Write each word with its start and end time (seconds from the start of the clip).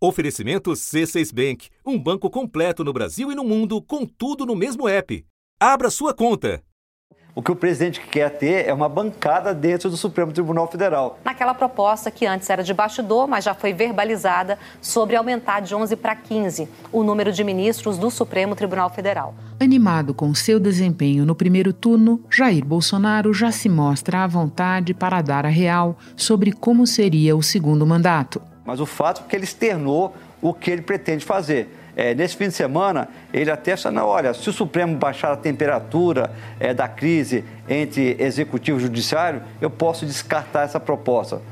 Oferecimento 0.00 0.70
C6 0.70 1.34
Bank, 1.34 1.70
um 1.84 1.98
banco 1.98 2.30
completo 2.30 2.84
no 2.84 2.92
Brasil 2.92 3.32
e 3.32 3.34
no 3.34 3.42
mundo, 3.42 3.82
com 3.82 4.06
tudo 4.06 4.46
no 4.46 4.54
mesmo 4.54 4.88
app. 4.88 5.26
Abra 5.58 5.90
sua 5.90 6.14
conta. 6.14 6.62
O 7.34 7.42
que 7.42 7.50
o 7.50 7.56
presidente 7.56 8.00
quer 8.00 8.30
ter 8.30 8.68
é 8.68 8.72
uma 8.72 8.88
bancada 8.88 9.52
dentro 9.52 9.90
do 9.90 9.96
Supremo 9.96 10.32
Tribunal 10.32 10.68
Federal. 10.68 11.18
Naquela 11.24 11.52
proposta 11.52 12.12
que 12.12 12.24
antes 12.26 12.48
era 12.48 12.62
de 12.62 12.72
bastidor, 12.72 13.26
mas 13.26 13.44
já 13.44 13.54
foi 13.54 13.72
verbalizada, 13.72 14.56
sobre 14.80 15.16
aumentar 15.16 15.60
de 15.60 15.74
11 15.74 15.96
para 15.96 16.14
15 16.14 16.68
o 16.92 17.02
número 17.02 17.32
de 17.32 17.42
ministros 17.42 17.98
do 17.98 18.08
Supremo 18.08 18.54
Tribunal 18.54 18.90
Federal. 18.90 19.34
Animado 19.58 20.14
com 20.14 20.32
seu 20.32 20.60
desempenho 20.60 21.26
no 21.26 21.34
primeiro 21.34 21.72
turno, 21.72 22.24
Jair 22.30 22.64
Bolsonaro 22.64 23.34
já 23.34 23.50
se 23.50 23.68
mostra 23.68 24.22
à 24.22 24.26
vontade 24.28 24.94
para 24.94 25.20
dar 25.22 25.44
a 25.44 25.48
real 25.48 25.98
sobre 26.16 26.52
como 26.52 26.86
seria 26.86 27.36
o 27.36 27.42
segundo 27.42 27.84
mandato. 27.84 28.40
Mas 28.68 28.78
o 28.78 28.86
fato 28.86 29.22
é 29.24 29.28
que 29.28 29.34
ele 29.34 29.44
externou 29.44 30.14
o 30.40 30.54
que 30.54 30.70
ele 30.70 30.82
pretende 30.82 31.24
fazer 31.24 31.68
é, 31.98 32.14
nesse 32.14 32.36
fim 32.36 32.46
de 32.46 32.54
semana, 32.54 33.08
ele 33.34 33.50
até 33.50 33.74
na 33.90 34.06
olha, 34.06 34.32
se 34.32 34.48
o 34.48 34.52
Supremo 34.52 34.96
baixar 34.96 35.32
a 35.32 35.36
temperatura 35.36 36.30
é, 36.60 36.72
da 36.72 36.86
crise 36.86 37.44
entre 37.68 38.16
executivo 38.20 38.78
e 38.78 38.82
judiciário, 38.82 39.42
eu 39.60 39.68
posso 39.68 40.06
descartar 40.06 40.62
essa 40.62 40.78
proposta. 40.78 41.42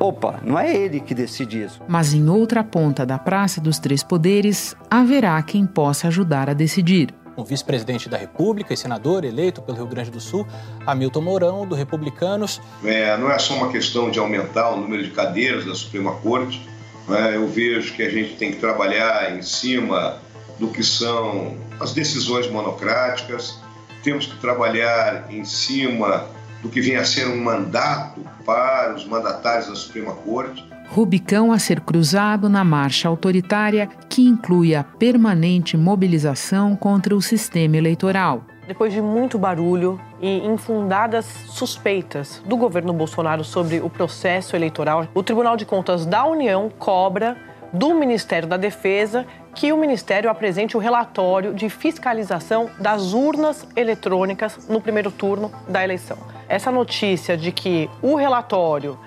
Opa, 0.00 0.40
não 0.42 0.58
é 0.58 0.74
ele 0.74 0.98
que 0.98 1.14
decide 1.14 1.62
isso. 1.62 1.80
Mas 1.86 2.12
em 2.12 2.28
outra 2.28 2.64
ponta 2.64 3.06
da 3.06 3.16
Praça 3.16 3.60
dos 3.60 3.78
Três 3.78 4.02
Poderes, 4.02 4.74
haverá 4.90 5.40
quem 5.40 5.64
possa 5.64 6.08
ajudar 6.08 6.50
a 6.50 6.52
decidir. 6.52 7.14
O 7.36 7.44
vice-presidente 7.44 8.08
da 8.08 8.16
República 8.16 8.72
e 8.72 8.76
senador 8.76 9.24
eleito 9.24 9.60
pelo 9.60 9.76
Rio 9.76 9.86
Grande 9.86 10.10
do 10.10 10.20
Sul, 10.20 10.46
Hamilton 10.86 11.20
Mourão, 11.20 11.66
do 11.66 11.74
Republicanos. 11.74 12.60
É, 12.84 13.16
não 13.18 13.30
é 13.30 13.38
só 13.38 13.54
uma 13.54 13.70
questão 13.70 14.10
de 14.10 14.18
aumentar 14.18 14.70
o 14.70 14.80
número 14.80 15.02
de 15.02 15.10
cadeiras 15.10 15.64
da 15.66 15.74
Suprema 15.74 16.14
Corte, 16.16 16.66
né? 17.06 17.36
Eu 17.36 17.46
vejo 17.46 17.94
que 17.94 18.02
a 18.02 18.10
gente 18.10 18.36
tem 18.36 18.52
que 18.52 18.58
trabalhar 18.58 19.36
em 19.36 19.42
cima 19.42 20.18
do 20.58 20.68
que 20.68 20.82
são 20.82 21.56
as 21.78 21.92
decisões 21.92 22.50
monocráticas, 22.50 23.58
temos 24.02 24.26
que 24.26 24.36
trabalhar 24.38 25.26
em 25.30 25.44
cima 25.44 26.26
do 26.62 26.68
que 26.68 26.80
vem 26.80 26.96
a 26.96 27.04
ser 27.04 27.26
um 27.28 27.42
mandato 27.42 28.20
para 28.44 28.94
os 28.94 29.04
mandatários 29.04 29.68
da 29.68 29.74
Suprema 29.74 30.14
Corte. 30.14 30.64
Rubicão 30.88 31.52
a 31.52 31.58
ser 31.58 31.80
cruzado 31.80 32.48
na 32.48 32.64
marcha 32.64 33.08
autoritária 33.08 33.88
que 34.08 34.22
inclui 34.22 34.74
a 34.74 34.82
permanente 34.82 35.76
mobilização 35.76 36.74
contra 36.74 37.14
o 37.14 37.20
sistema 37.20 37.76
eleitoral. 37.76 38.42
Depois 38.66 38.92
de 38.92 39.00
muito 39.00 39.38
barulho 39.38 40.00
e 40.20 40.38
infundadas 40.44 41.24
suspeitas 41.48 42.42
do 42.46 42.56
governo 42.56 42.92
Bolsonaro 42.92 43.44
sobre 43.44 43.80
o 43.80 43.88
processo 43.88 44.56
eleitoral, 44.56 45.06
o 45.14 45.22
Tribunal 45.22 45.56
de 45.56 45.64
Contas 45.64 46.04
da 46.04 46.24
União 46.24 46.70
cobra 46.78 47.36
do 47.72 47.94
Ministério 47.94 48.48
da 48.48 48.56
Defesa 48.56 49.26
que 49.54 49.72
o 49.72 49.76
Ministério 49.76 50.28
apresente 50.28 50.76
o 50.76 50.80
relatório 50.80 51.54
de 51.54 51.68
fiscalização 51.68 52.68
das 52.78 53.12
urnas 53.12 53.66
eletrônicas 53.76 54.68
no 54.68 54.80
primeiro 54.80 55.10
turno 55.10 55.50
da 55.68 55.82
eleição. 55.82 56.18
Essa 56.48 56.70
notícia 56.70 57.36
de 57.36 57.52
que 57.52 57.88
o 58.02 58.14
relatório 58.14 58.98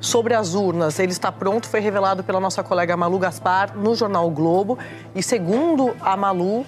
sobre 0.00 0.34
as 0.34 0.54
urnas 0.54 0.98
ele 0.98 1.12
está 1.12 1.30
pronto 1.32 1.68
foi 1.68 1.80
revelado 1.80 2.22
pela 2.22 2.40
nossa 2.40 2.62
colega 2.62 2.96
Malu 2.96 3.18
Gaspar 3.18 3.76
no 3.76 3.94
jornal 3.94 4.26
o 4.26 4.30
Globo 4.30 4.78
e 5.14 5.22
segundo 5.22 5.94
a 6.00 6.16
Malu, 6.16 6.64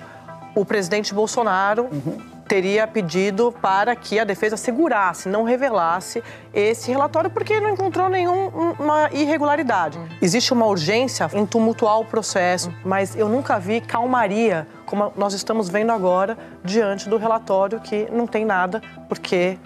o 0.55 0.64
presidente 0.64 1.14
Bolsonaro 1.14 1.89
uhum 1.92 2.41
teria 2.50 2.84
pedido 2.84 3.55
para 3.62 3.95
que 3.95 4.19
a 4.19 4.25
defesa 4.25 4.56
segurasse, 4.56 5.28
não 5.28 5.45
revelasse 5.45 6.20
esse 6.53 6.91
relatório, 6.91 7.31
porque 7.31 7.61
não 7.61 7.70
encontrou 7.70 8.09
nenhuma 8.09 9.09
irregularidade. 9.12 10.00
Existe 10.20 10.53
uma 10.53 10.67
urgência 10.67 11.31
em 11.33 11.47
tumultuar 11.47 12.00
o 12.00 12.05
processo, 12.05 12.75
mas 12.84 13.15
eu 13.15 13.28
nunca 13.28 13.56
vi 13.61 13.81
calmaria, 13.81 14.67
como 14.84 15.12
nós 15.17 15.33
estamos 15.33 15.69
vendo 15.69 15.92
agora, 15.92 16.37
diante 16.65 17.09
do 17.09 17.19
relatório 17.19 17.78
que 17.78 18.09
não 18.11 18.27
tem 18.27 18.44
nada, 18.44 18.83
porque 19.09 19.56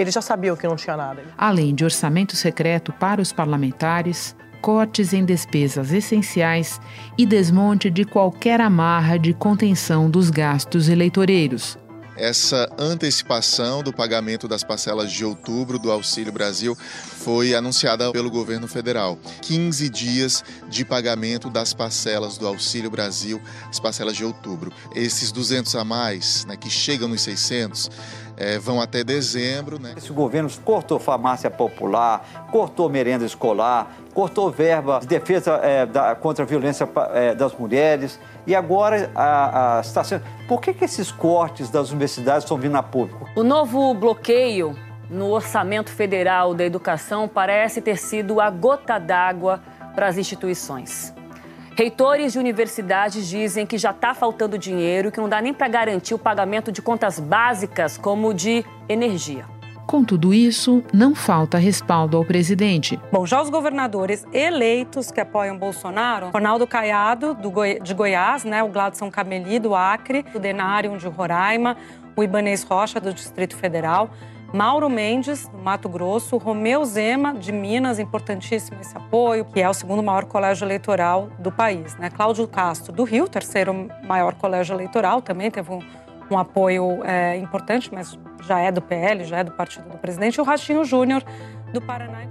eles 0.00 0.14
já 0.14 0.22
sabiam 0.22 0.56
que 0.56 0.66
não 0.66 0.76
tinha 0.76 0.96
nada. 0.96 1.22
Além 1.36 1.74
de 1.74 1.84
orçamento 1.84 2.36
secreto 2.36 2.92
para 2.92 3.20
os 3.20 3.32
parlamentares, 3.32 4.34
cortes 4.60 5.12
em 5.12 5.24
despesas 5.24 5.92
essenciais 5.92 6.80
e 7.16 7.26
desmonte 7.26 7.90
de 7.90 8.04
qualquer 8.04 8.60
amarra 8.60 9.18
de 9.18 9.32
contenção 9.32 10.10
dos 10.10 10.30
gastos 10.30 10.88
eleitoreiros 10.88 11.78
essa 12.20 12.70
antecipação 12.78 13.82
do 13.82 13.94
pagamento 13.94 14.46
das 14.46 14.62
parcelas 14.62 15.10
de 15.10 15.24
outubro 15.24 15.78
do 15.78 15.90
Auxílio 15.90 16.30
Brasil 16.30 16.76
foi 16.76 17.54
anunciada 17.54 18.12
pelo 18.12 18.30
governo 18.30 18.68
federal. 18.68 19.18
15 19.40 19.88
dias 19.88 20.44
de 20.68 20.84
pagamento 20.84 21.48
das 21.48 21.72
parcelas 21.72 22.36
do 22.36 22.46
Auxílio 22.46 22.90
Brasil, 22.90 23.40
as 23.70 23.80
parcelas 23.80 24.16
de 24.16 24.24
outubro. 24.24 24.70
Esses 24.94 25.32
200 25.32 25.74
a 25.74 25.82
mais, 25.82 26.44
né, 26.44 26.58
que 26.58 26.68
chegam 26.68 27.08
nos 27.08 27.22
600, 27.22 27.90
é, 28.40 28.58
vão 28.58 28.80
até 28.80 29.04
dezembro. 29.04 29.78
Né? 29.78 29.92
Esse 29.96 30.10
governo 30.12 30.50
cortou 30.64 30.98
farmácia 30.98 31.50
popular, 31.50 32.48
cortou 32.50 32.88
merenda 32.88 33.24
escolar, 33.24 33.94
cortou 34.14 34.50
verba 34.50 34.98
de 35.00 35.06
defesa 35.06 35.60
é, 35.62 35.84
da, 35.84 36.14
contra 36.14 36.44
a 36.44 36.48
violência 36.48 36.88
é, 37.12 37.34
das 37.34 37.54
mulheres 37.54 38.18
e 38.46 38.54
agora 38.54 39.10
a, 39.14 39.78
a, 39.78 39.80
está 39.82 40.02
sendo. 40.02 40.24
Por 40.48 40.60
que, 40.60 40.72
que 40.72 40.84
esses 40.84 41.12
cortes 41.12 41.68
das 41.68 41.90
universidades 41.90 42.44
estão 42.44 42.56
vindo 42.56 42.76
a 42.76 42.82
público? 42.82 43.28
O 43.36 43.44
novo 43.44 43.92
bloqueio 43.92 44.74
no 45.10 45.30
orçamento 45.30 45.90
federal 45.90 46.54
da 46.54 46.64
educação 46.64 47.28
parece 47.28 47.82
ter 47.82 47.98
sido 47.98 48.40
a 48.40 48.48
gota 48.48 48.98
d'água 48.98 49.60
para 49.94 50.06
as 50.06 50.16
instituições. 50.16 51.12
Reitores 51.76 52.32
de 52.32 52.38
universidades 52.38 53.26
dizem 53.26 53.64
que 53.64 53.78
já 53.78 53.90
está 53.90 54.12
faltando 54.12 54.58
dinheiro 54.58 55.10
que 55.10 55.20
não 55.20 55.28
dá 55.28 55.40
nem 55.40 55.54
para 55.54 55.68
garantir 55.68 56.14
o 56.14 56.18
pagamento 56.18 56.70
de 56.70 56.82
contas 56.82 57.18
básicas, 57.18 57.96
como 57.96 58.34
de 58.34 58.64
energia. 58.88 59.44
Com 59.86 60.04
tudo 60.04 60.32
isso, 60.32 60.84
não 60.92 61.16
falta 61.16 61.58
respaldo 61.58 62.16
ao 62.16 62.24
presidente. 62.24 63.00
Bom, 63.10 63.26
já 63.26 63.42
os 63.42 63.50
governadores 63.50 64.24
eleitos 64.32 65.10
que 65.10 65.20
apoiam 65.20 65.58
Bolsonaro, 65.58 66.30
Ronaldo 66.32 66.64
Caiado, 66.64 67.34
Goi 67.34 67.80
de 67.80 67.92
Goiás, 67.92 68.44
né, 68.44 68.62
o 68.62 68.68
Gladson 68.68 69.10
Cameli, 69.10 69.58
do 69.58 69.74
Acre, 69.74 70.24
o 70.32 70.38
Denário, 70.38 70.96
de 70.96 71.08
Roraima, 71.08 71.76
o 72.14 72.22
Ibanês 72.22 72.62
Rocha, 72.62 73.00
do 73.00 73.12
Distrito 73.12 73.56
Federal, 73.56 74.10
Mauro 74.52 74.90
Mendes, 74.90 75.46
do 75.46 75.58
Mato 75.58 75.88
Grosso, 75.88 76.36
Romeu 76.36 76.84
Zema, 76.84 77.34
de 77.34 77.52
Minas, 77.52 78.00
importantíssimo 78.00 78.80
esse 78.80 78.96
apoio, 78.96 79.44
que 79.44 79.60
é 79.60 79.68
o 79.68 79.72
segundo 79.72 80.02
maior 80.02 80.24
colégio 80.24 80.64
eleitoral 80.64 81.28
do 81.38 81.52
país. 81.52 81.96
Né? 81.96 82.10
Cláudio 82.10 82.48
Castro, 82.48 82.92
do 82.92 83.04
Rio, 83.04 83.28
terceiro 83.28 83.88
maior 84.04 84.34
colégio 84.34 84.74
eleitoral, 84.74 85.22
também 85.22 85.50
teve 85.52 85.70
um, 85.70 85.80
um 86.28 86.36
apoio 86.36 87.04
é, 87.04 87.36
importante, 87.36 87.90
mas 87.92 88.18
já 88.42 88.58
é 88.58 88.72
do 88.72 88.82
PL, 88.82 89.24
já 89.24 89.38
é 89.38 89.44
do 89.44 89.52
partido 89.52 89.88
do 89.88 89.98
presidente. 89.98 90.36
E 90.36 90.40
o 90.40 90.44
Ratinho 90.44 90.84
Júnior, 90.84 91.22
do 91.72 91.80
Paraná, 91.80 92.24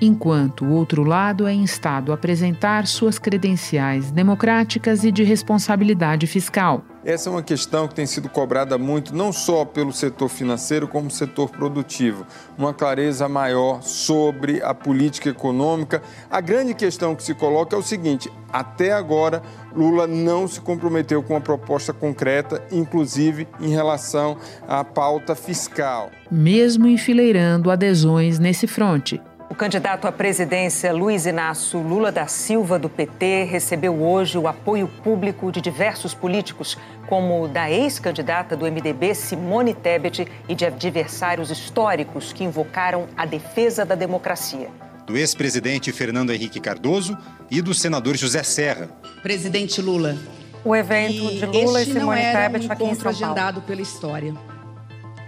enquanto 0.00 0.64
o 0.64 0.72
outro 0.72 1.02
lado 1.02 1.46
é 1.46 1.52
instado 1.52 2.12
a 2.12 2.14
apresentar 2.14 2.86
suas 2.86 3.18
credenciais 3.18 4.10
democráticas 4.10 5.04
e 5.04 5.12
de 5.12 5.22
responsabilidade 5.22 6.26
fiscal. 6.26 6.84
Essa 7.04 7.30
é 7.30 7.32
uma 7.32 7.42
questão 7.42 7.88
que 7.88 7.94
tem 7.94 8.04
sido 8.04 8.28
cobrada 8.28 8.76
muito, 8.76 9.14
não 9.14 9.32
só 9.32 9.64
pelo 9.64 9.92
setor 9.92 10.28
financeiro, 10.28 10.86
como 10.86 11.10
setor 11.10 11.48
produtivo. 11.48 12.26
Uma 12.56 12.74
clareza 12.74 13.28
maior 13.28 13.82
sobre 13.82 14.62
a 14.62 14.74
política 14.74 15.30
econômica. 15.30 16.02
A 16.30 16.40
grande 16.40 16.74
questão 16.74 17.14
que 17.14 17.22
se 17.22 17.34
coloca 17.34 17.74
é 17.74 17.78
o 17.78 17.82
seguinte: 17.82 18.30
até 18.52 18.92
agora, 18.92 19.42
Lula 19.74 20.06
não 20.06 20.46
se 20.48 20.60
comprometeu 20.60 21.22
com 21.22 21.34
uma 21.34 21.40
proposta 21.40 21.92
concreta, 21.92 22.62
inclusive 22.70 23.48
em 23.60 23.70
relação 23.70 24.36
à 24.66 24.84
pauta 24.84 25.34
fiscal. 25.34 26.10
Mesmo 26.30 26.86
enfileirando 26.88 27.70
adesões 27.70 28.38
nesse 28.38 28.66
fronte. 28.66 29.20
O 29.50 29.54
candidato 29.54 30.06
à 30.06 30.12
presidência 30.12 30.92
Luiz 30.92 31.24
Inácio 31.24 31.80
Lula 31.80 32.12
da 32.12 32.26
Silva, 32.26 32.78
do 32.78 32.88
PT, 32.88 33.44
recebeu 33.44 34.02
hoje 34.02 34.36
o 34.36 34.46
apoio 34.46 34.86
público 34.86 35.50
de 35.50 35.60
diversos 35.62 36.12
políticos, 36.12 36.76
como 37.08 37.48
da 37.48 37.70
ex-candidata 37.70 38.54
do 38.54 38.66
MDB 38.66 39.14
Simone 39.14 39.72
Tebet 39.72 40.28
e 40.46 40.54
de 40.54 40.66
adversários 40.66 41.50
históricos 41.50 42.30
que 42.30 42.44
invocaram 42.44 43.08
a 43.16 43.24
defesa 43.24 43.86
da 43.86 43.94
democracia. 43.94 44.68
Do 45.06 45.16
ex-presidente 45.16 45.90
Fernando 45.92 46.30
Henrique 46.30 46.60
Cardoso 46.60 47.16
e 47.50 47.62
do 47.62 47.72
senador 47.72 48.16
José 48.18 48.42
Serra. 48.42 48.90
Presidente 49.22 49.80
Lula. 49.80 50.18
O 50.62 50.76
evento 50.76 51.34
de 51.34 51.46
Lula 51.46 51.82
e 51.82 51.86
Simone 51.86 52.20
Tebet 52.20 52.68
um 52.68 52.72
aqui 52.72 52.84
em 52.84 52.94
São 52.94 53.04
Paulo. 53.04 53.16
agendado 53.16 53.62
pela 53.62 53.80
história, 53.80 54.34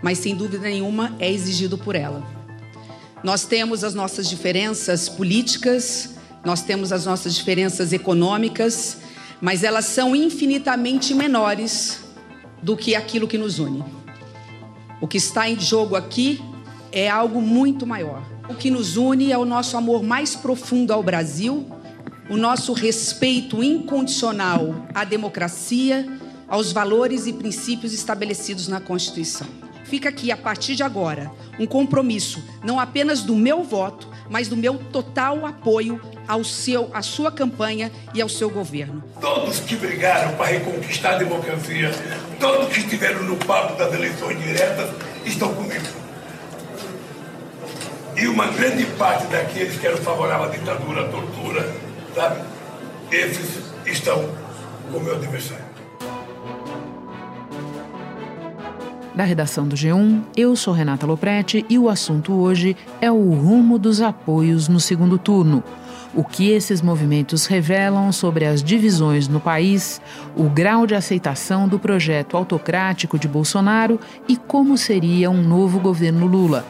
mas 0.02 0.19
sem 0.19 0.37
dúvida 0.37 0.69
nenhuma 0.69 1.17
é 1.19 1.32
exigido 1.32 1.78
por 1.78 1.96
ela. 1.96 2.39
Nós 3.22 3.44
temos 3.44 3.84
as 3.84 3.94
nossas 3.94 4.28
diferenças 4.28 5.08
políticas, 5.08 6.14
nós 6.44 6.62
temos 6.62 6.93
as 6.93 7.05
nossas 7.05 7.34
diferenças 7.34 7.93
econômicas, 7.93 8.99
mas 9.40 9.62
elas 9.62 9.84
são 9.84 10.17
infinitamente 10.17 11.14
menores 11.14 12.00
do 12.62 12.76
que 12.76 12.94
aquilo 12.94 13.28
que 13.28 13.38
nos 13.38 13.58
une. 13.58 13.84
O 15.00 15.06
que 15.06 15.19
está 15.19 15.49
em 15.49 15.58
jogo 15.58 15.96
aqui 15.96 16.43
é 16.93 17.08
algo 17.08 17.40
muito 17.40 17.87
maior. 17.87 18.22
O 18.49 18.55
que 18.55 18.70
nos 18.70 18.96
une 18.96 19.31
é 19.31 19.38
o 19.38 19.44
nosso 19.44 19.76
amor 19.76 20.02
mais 20.02 20.34
profundo 20.34 20.93
ao 20.93 21.02
Brasil 21.02 21.67
o 22.31 22.37
nosso 22.37 22.72
respeito 22.72 23.61
incondicional 23.62 24.87
à 24.94 25.02
democracia, 25.02 26.08
aos 26.46 26.70
valores 26.70 27.26
e 27.26 27.32
princípios 27.32 27.93
estabelecidos 27.93 28.69
na 28.69 28.81
Constituição. 28.81 29.49
Fica 29.90 30.08
aqui, 30.08 30.31
a 30.31 30.37
partir 30.37 30.76
de 30.76 30.84
agora, 30.84 31.32
um 31.58 31.66
compromisso, 31.66 32.40
não 32.62 32.78
apenas 32.78 33.22
do 33.22 33.34
meu 33.34 33.64
voto, 33.64 34.06
mas 34.28 34.46
do 34.46 34.56
meu 34.56 34.78
total 34.78 35.44
apoio 35.44 36.00
ao 36.28 36.44
seu, 36.44 36.88
à 36.94 37.02
sua 37.02 37.32
campanha 37.32 37.90
e 38.14 38.22
ao 38.22 38.28
seu 38.28 38.48
governo. 38.48 39.02
Todos 39.20 39.58
que 39.58 39.75
brigaram 39.75 40.37
para 40.37 40.46
reconquistar 40.46 41.14
a 41.14 41.19
democracia, 41.19 41.90
todos 42.38 42.69
que 42.69 42.78
estiveram 42.78 43.25
no 43.25 43.37
papo 43.37 43.76
das 43.76 43.92
eleições 43.92 44.40
diretas, 44.40 44.90
estão 45.26 45.52
comigo. 45.52 45.84
E 48.16 48.28
uma 48.28 48.46
grande 48.46 48.86
parte 48.96 49.26
daqueles 49.26 49.76
que 49.76 49.88
eram 49.88 49.98
favoráveis 49.98 50.52
à 50.52 50.56
ditadura, 50.56 51.04
à 51.04 51.08
tortura, 51.08 51.75
sabe? 52.14 52.40
Esses 53.10 53.58
estão 53.86 54.31
com 54.93 54.98
o 54.98 55.00
meu 55.02 55.16
adversário. 55.16 55.69
Da 59.20 59.26
redação 59.26 59.69
do 59.69 59.76
G1, 59.76 60.22
eu 60.34 60.56
sou 60.56 60.72
Renata 60.72 61.05
Loprete 61.05 61.62
e 61.69 61.78
o 61.78 61.90
assunto 61.90 62.32
hoje 62.32 62.75
é 63.02 63.12
o 63.12 63.34
rumo 63.34 63.78
dos 63.78 64.00
apoios 64.00 64.67
no 64.67 64.81
segundo 64.81 65.19
turno. 65.19 65.62
O 66.14 66.25
que 66.25 66.49
esses 66.49 66.81
movimentos 66.81 67.44
revelam 67.44 68.11
sobre 68.12 68.46
as 68.46 68.64
divisões 68.64 69.28
no 69.28 69.38
país, 69.38 70.00
o 70.34 70.44
grau 70.44 70.87
de 70.87 70.94
aceitação 70.94 71.69
do 71.69 71.78
projeto 71.78 72.34
autocrático 72.34 73.19
de 73.19 73.28
Bolsonaro 73.28 74.00
e 74.26 74.38
como 74.38 74.78
seria 74.78 75.31
um 75.31 75.43
novo 75.43 75.78
governo 75.78 76.26
Lula. 76.26 76.64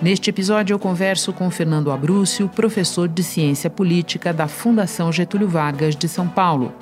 Neste 0.00 0.30
episódio, 0.30 0.72
eu 0.72 0.78
converso 0.78 1.30
com 1.30 1.50
Fernando 1.50 1.92
Abrúcio, 1.92 2.48
professor 2.48 3.06
de 3.06 3.22
Ciência 3.22 3.68
Política 3.68 4.32
da 4.32 4.48
Fundação 4.48 5.12
Getúlio 5.12 5.46
Vargas 5.46 5.94
de 5.94 6.08
São 6.08 6.26
Paulo. 6.26 6.72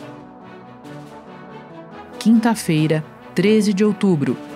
Quinta-feira, 2.16 3.04
13 3.34 3.74
de 3.74 3.84
outubro. 3.84 4.49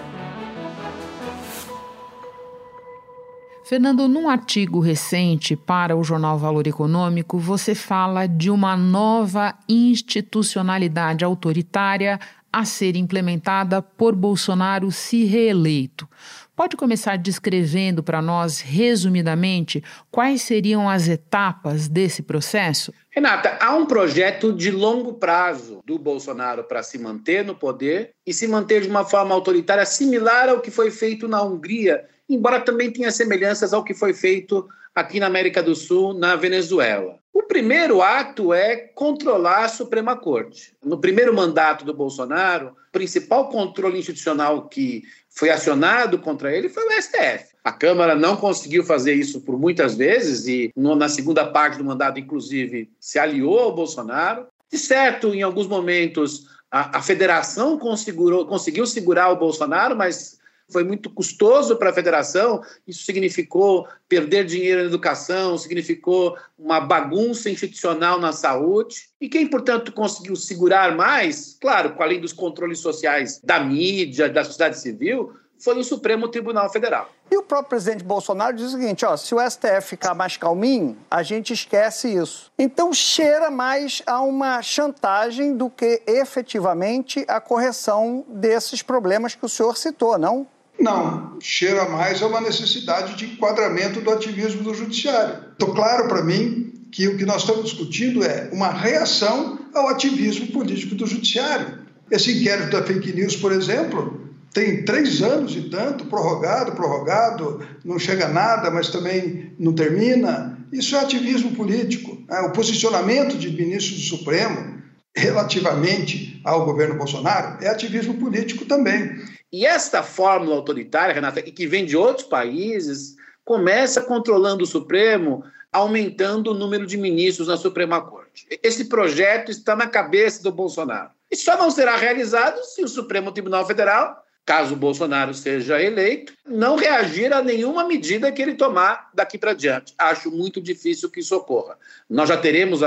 Fernando, 3.74 4.06
num 4.06 4.28
artigo 4.28 4.78
recente 4.78 5.56
para 5.56 5.96
o 5.96 6.04
jornal 6.04 6.38
Valor 6.38 6.64
Econômico, 6.64 7.40
você 7.40 7.74
fala 7.74 8.24
de 8.28 8.48
uma 8.48 8.76
nova 8.76 9.52
institucionalidade 9.68 11.24
autoritária 11.24 12.20
a 12.52 12.64
ser 12.64 12.94
implementada 12.94 13.82
por 13.82 14.14
Bolsonaro 14.14 14.92
se 14.92 15.24
reeleito. 15.24 16.08
Pode 16.54 16.76
começar 16.76 17.18
descrevendo 17.18 18.00
para 18.00 18.22
nós, 18.22 18.60
resumidamente, 18.60 19.82
quais 20.08 20.42
seriam 20.42 20.88
as 20.88 21.08
etapas 21.08 21.88
desse 21.88 22.22
processo? 22.22 22.94
Renata, 23.10 23.58
há 23.60 23.74
um 23.74 23.86
projeto 23.86 24.52
de 24.52 24.70
longo 24.70 25.14
prazo 25.14 25.80
do 25.84 25.98
Bolsonaro 25.98 26.62
para 26.62 26.84
se 26.84 26.96
manter 26.96 27.44
no 27.44 27.56
poder 27.56 28.12
e 28.24 28.32
se 28.32 28.46
manter 28.46 28.82
de 28.82 28.88
uma 28.88 29.04
forma 29.04 29.34
autoritária 29.34 29.84
similar 29.84 30.48
ao 30.48 30.60
que 30.60 30.70
foi 30.70 30.92
feito 30.92 31.26
na 31.26 31.42
Hungria 31.42 32.04
embora 32.28 32.60
também 32.60 32.90
tenha 32.90 33.10
semelhanças 33.10 33.72
ao 33.72 33.84
que 33.84 33.94
foi 33.94 34.12
feito 34.12 34.66
aqui 34.94 35.18
na 35.18 35.26
América 35.26 35.62
do 35.62 35.74
Sul, 35.74 36.14
na 36.14 36.36
Venezuela. 36.36 37.18
O 37.32 37.42
primeiro 37.42 38.00
ato 38.00 38.54
é 38.54 38.76
controlar 38.76 39.64
a 39.64 39.68
Suprema 39.68 40.16
Corte. 40.16 40.76
No 40.84 41.00
primeiro 41.00 41.34
mandato 41.34 41.84
do 41.84 41.92
Bolsonaro, 41.92 42.68
o 42.68 42.92
principal 42.92 43.48
controle 43.48 43.98
institucional 43.98 44.68
que 44.68 45.02
foi 45.28 45.50
acionado 45.50 46.18
contra 46.20 46.56
ele 46.56 46.68
foi 46.68 46.84
o 46.86 47.02
STF. 47.02 47.54
A 47.64 47.72
Câmara 47.72 48.14
não 48.14 48.36
conseguiu 48.36 48.84
fazer 48.84 49.14
isso 49.14 49.40
por 49.40 49.58
muitas 49.58 49.96
vezes 49.96 50.46
e 50.46 50.72
na 50.76 51.08
segunda 51.08 51.44
parte 51.44 51.76
do 51.76 51.84
mandato, 51.84 52.20
inclusive, 52.20 52.88
se 53.00 53.18
aliou 53.18 53.58
ao 53.58 53.74
Bolsonaro. 53.74 54.46
De 54.70 54.78
certo, 54.78 55.34
em 55.34 55.42
alguns 55.42 55.66
momentos, 55.66 56.46
a, 56.70 56.98
a 56.98 57.02
federação 57.02 57.76
conseguiu 57.78 58.86
segurar 58.86 59.30
o 59.30 59.36
Bolsonaro, 59.36 59.96
mas 59.96 60.38
foi 60.70 60.84
muito 60.84 61.10
custoso 61.10 61.76
para 61.76 61.90
a 61.90 61.92
federação, 61.92 62.62
isso 62.86 63.04
significou 63.04 63.86
perder 64.08 64.44
dinheiro 64.44 64.82
na 64.82 64.86
educação, 64.88 65.58
significou 65.58 66.36
uma 66.58 66.80
bagunça 66.80 67.50
institucional 67.50 68.18
na 68.18 68.32
saúde. 68.32 69.08
E 69.20 69.28
quem, 69.28 69.46
portanto, 69.46 69.92
conseguiu 69.92 70.36
segurar 70.36 70.96
mais, 70.96 71.56
claro, 71.60 71.94
além 71.98 72.20
dos 72.20 72.32
controles 72.32 72.78
sociais 72.78 73.40
da 73.42 73.60
mídia, 73.60 74.28
da 74.28 74.44
sociedade 74.44 74.78
civil, 74.78 75.32
foi 75.58 75.78
o 75.78 75.84
Supremo 75.84 76.28
Tribunal 76.28 76.70
Federal. 76.70 77.08
E 77.30 77.36
o 77.36 77.42
próprio 77.42 77.70
presidente 77.70 78.04
Bolsonaro 78.04 78.54
diz 78.54 78.66
o 78.66 78.70
seguinte: 78.72 79.04
ó, 79.04 79.16
se 79.16 79.34
o 79.34 79.38
STF 79.40 79.88
ficar 79.88 80.14
mais 80.14 80.36
calminho, 80.36 80.96
a 81.10 81.22
gente 81.22 81.52
esquece 81.52 82.14
isso. 82.14 82.52
Então 82.58 82.92
cheira 82.92 83.50
mais 83.50 84.02
a 84.06 84.20
uma 84.20 84.60
chantagem 84.60 85.56
do 85.56 85.70
que 85.70 86.02
efetivamente 86.06 87.24
a 87.26 87.40
correção 87.40 88.24
desses 88.28 88.82
problemas 88.82 89.34
que 89.34 89.44
o 89.44 89.48
senhor 89.48 89.76
citou, 89.76 90.18
não? 90.18 90.46
Não, 90.84 91.38
cheira 91.40 91.88
mais 91.88 92.22
a 92.22 92.26
uma 92.26 92.42
necessidade 92.42 93.16
de 93.16 93.24
enquadramento 93.24 94.02
do 94.02 94.10
ativismo 94.10 94.62
do 94.62 94.74
judiciário. 94.74 95.36
Estou 95.52 95.74
claro 95.74 96.08
para 96.08 96.22
mim 96.22 96.74
que 96.92 97.08
o 97.08 97.16
que 97.16 97.24
nós 97.24 97.40
estamos 97.40 97.64
discutindo 97.64 98.22
é 98.22 98.50
uma 98.52 98.68
reação 98.68 99.58
ao 99.72 99.88
ativismo 99.88 100.48
político 100.48 100.94
do 100.94 101.06
judiciário. 101.06 101.78
Esse 102.10 102.38
inquérito 102.38 102.72
da 102.72 102.82
fake 102.82 103.14
news, 103.14 103.34
por 103.34 103.50
exemplo, 103.50 104.30
tem 104.52 104.84
três 104.84 105.22
anos 105.22 105.56
e 105.56 105.62
tanto, 105.70 106.04
prorrogado, 106.04 106.72
prorrogado, 106.72 107.66
não 107.82 107.98
chega 107.98 108.26
a 108.26 108.28
nada, 108.28 108.70
mas 108.70 108.90
também 108.90 109.54
não 109.58 109.72
termina. 109.72 110.58
Isso 110.70 110.94
é 110.94 111.00
ativismo 111.00 111.52
político. 111.52 112.22
Né? 112.28 112.40
O 112.40 112.52
posicionamento 112.52 113.38
de 113.38 113.48
ministros 113.50 114.02
do 114.02 114.18
Supremo 114.18 114.82
relativamente 115.16 116.42
ao 116.44 116.66
governo 116.66 116.96
Bolsonaro 116.96 117.56
é 117.64 117.68
ativismo 117.68 118.14
político 118.14 118.66
também. 118.66 119.16
E 119.56 119.64
esta 119.64 120.02
fórmula 120.02 120.56
autoritária, 120.56 121.14
Renata, 121.14 121.40
que 121.40 121.64
vem 121.64 121.86
de 121.86 121.96
outros 121.96 122.26
países, 122.26 123.14
começa 123.44 124.02
controlando 124.02 124.64
o 124.64 124.66
Supremo, 124.66 125.44
aumentando 125.72 126.50
o 126.50 126.54
número 126.54 126.84
de 126.84 126.96
ministros 126.96 127.46
na 127.46 127.56
Suprema 127.56 128.00
Corte. 128.00 128.48
Esse 128.64 128.86
projeto 128.86 129.52
está 129.52 129.76
na 129.76 129.86
cabeça 129.86 130.42
do 130.42 130.50
Bolsonaro. 130.50 131.10
E 131.30 131.36
só 131.36 131.56
não 131.56 131.70
será 131.70 131.94
realizado 131.94 132.64
se 132.64 132.82
o 132.82 132.88
Supremo 132.88 133.30
Tribunal 133.30 133.64
Federal 133.64 134.23
caso 134.44 134.76
Bolsonaro 134.76 135.32
seja 135.32 135.80
eleito, 135.80 136.32
não 136.46 136.76
reagir 136.76 137.32
a 137.32 137.42
nenhuma 137.42 137.86
medida 137.86 138.30
que 138.30 138.42
ele 138.42 138.54
tomar 138.54 139.10
daqui 139.14 139.38
para 139.38 139.54
diante. 139.54 139.94
Acho 139.98 140.30
muito 140.30 140.60
difícil 140.60 141.10
que 141.10 141.20
isso 141.20 141.34
ocorra. 141.34 141.78
Nós 142.08 142.28
já 142.28 142.36
teremos 142.36 142.80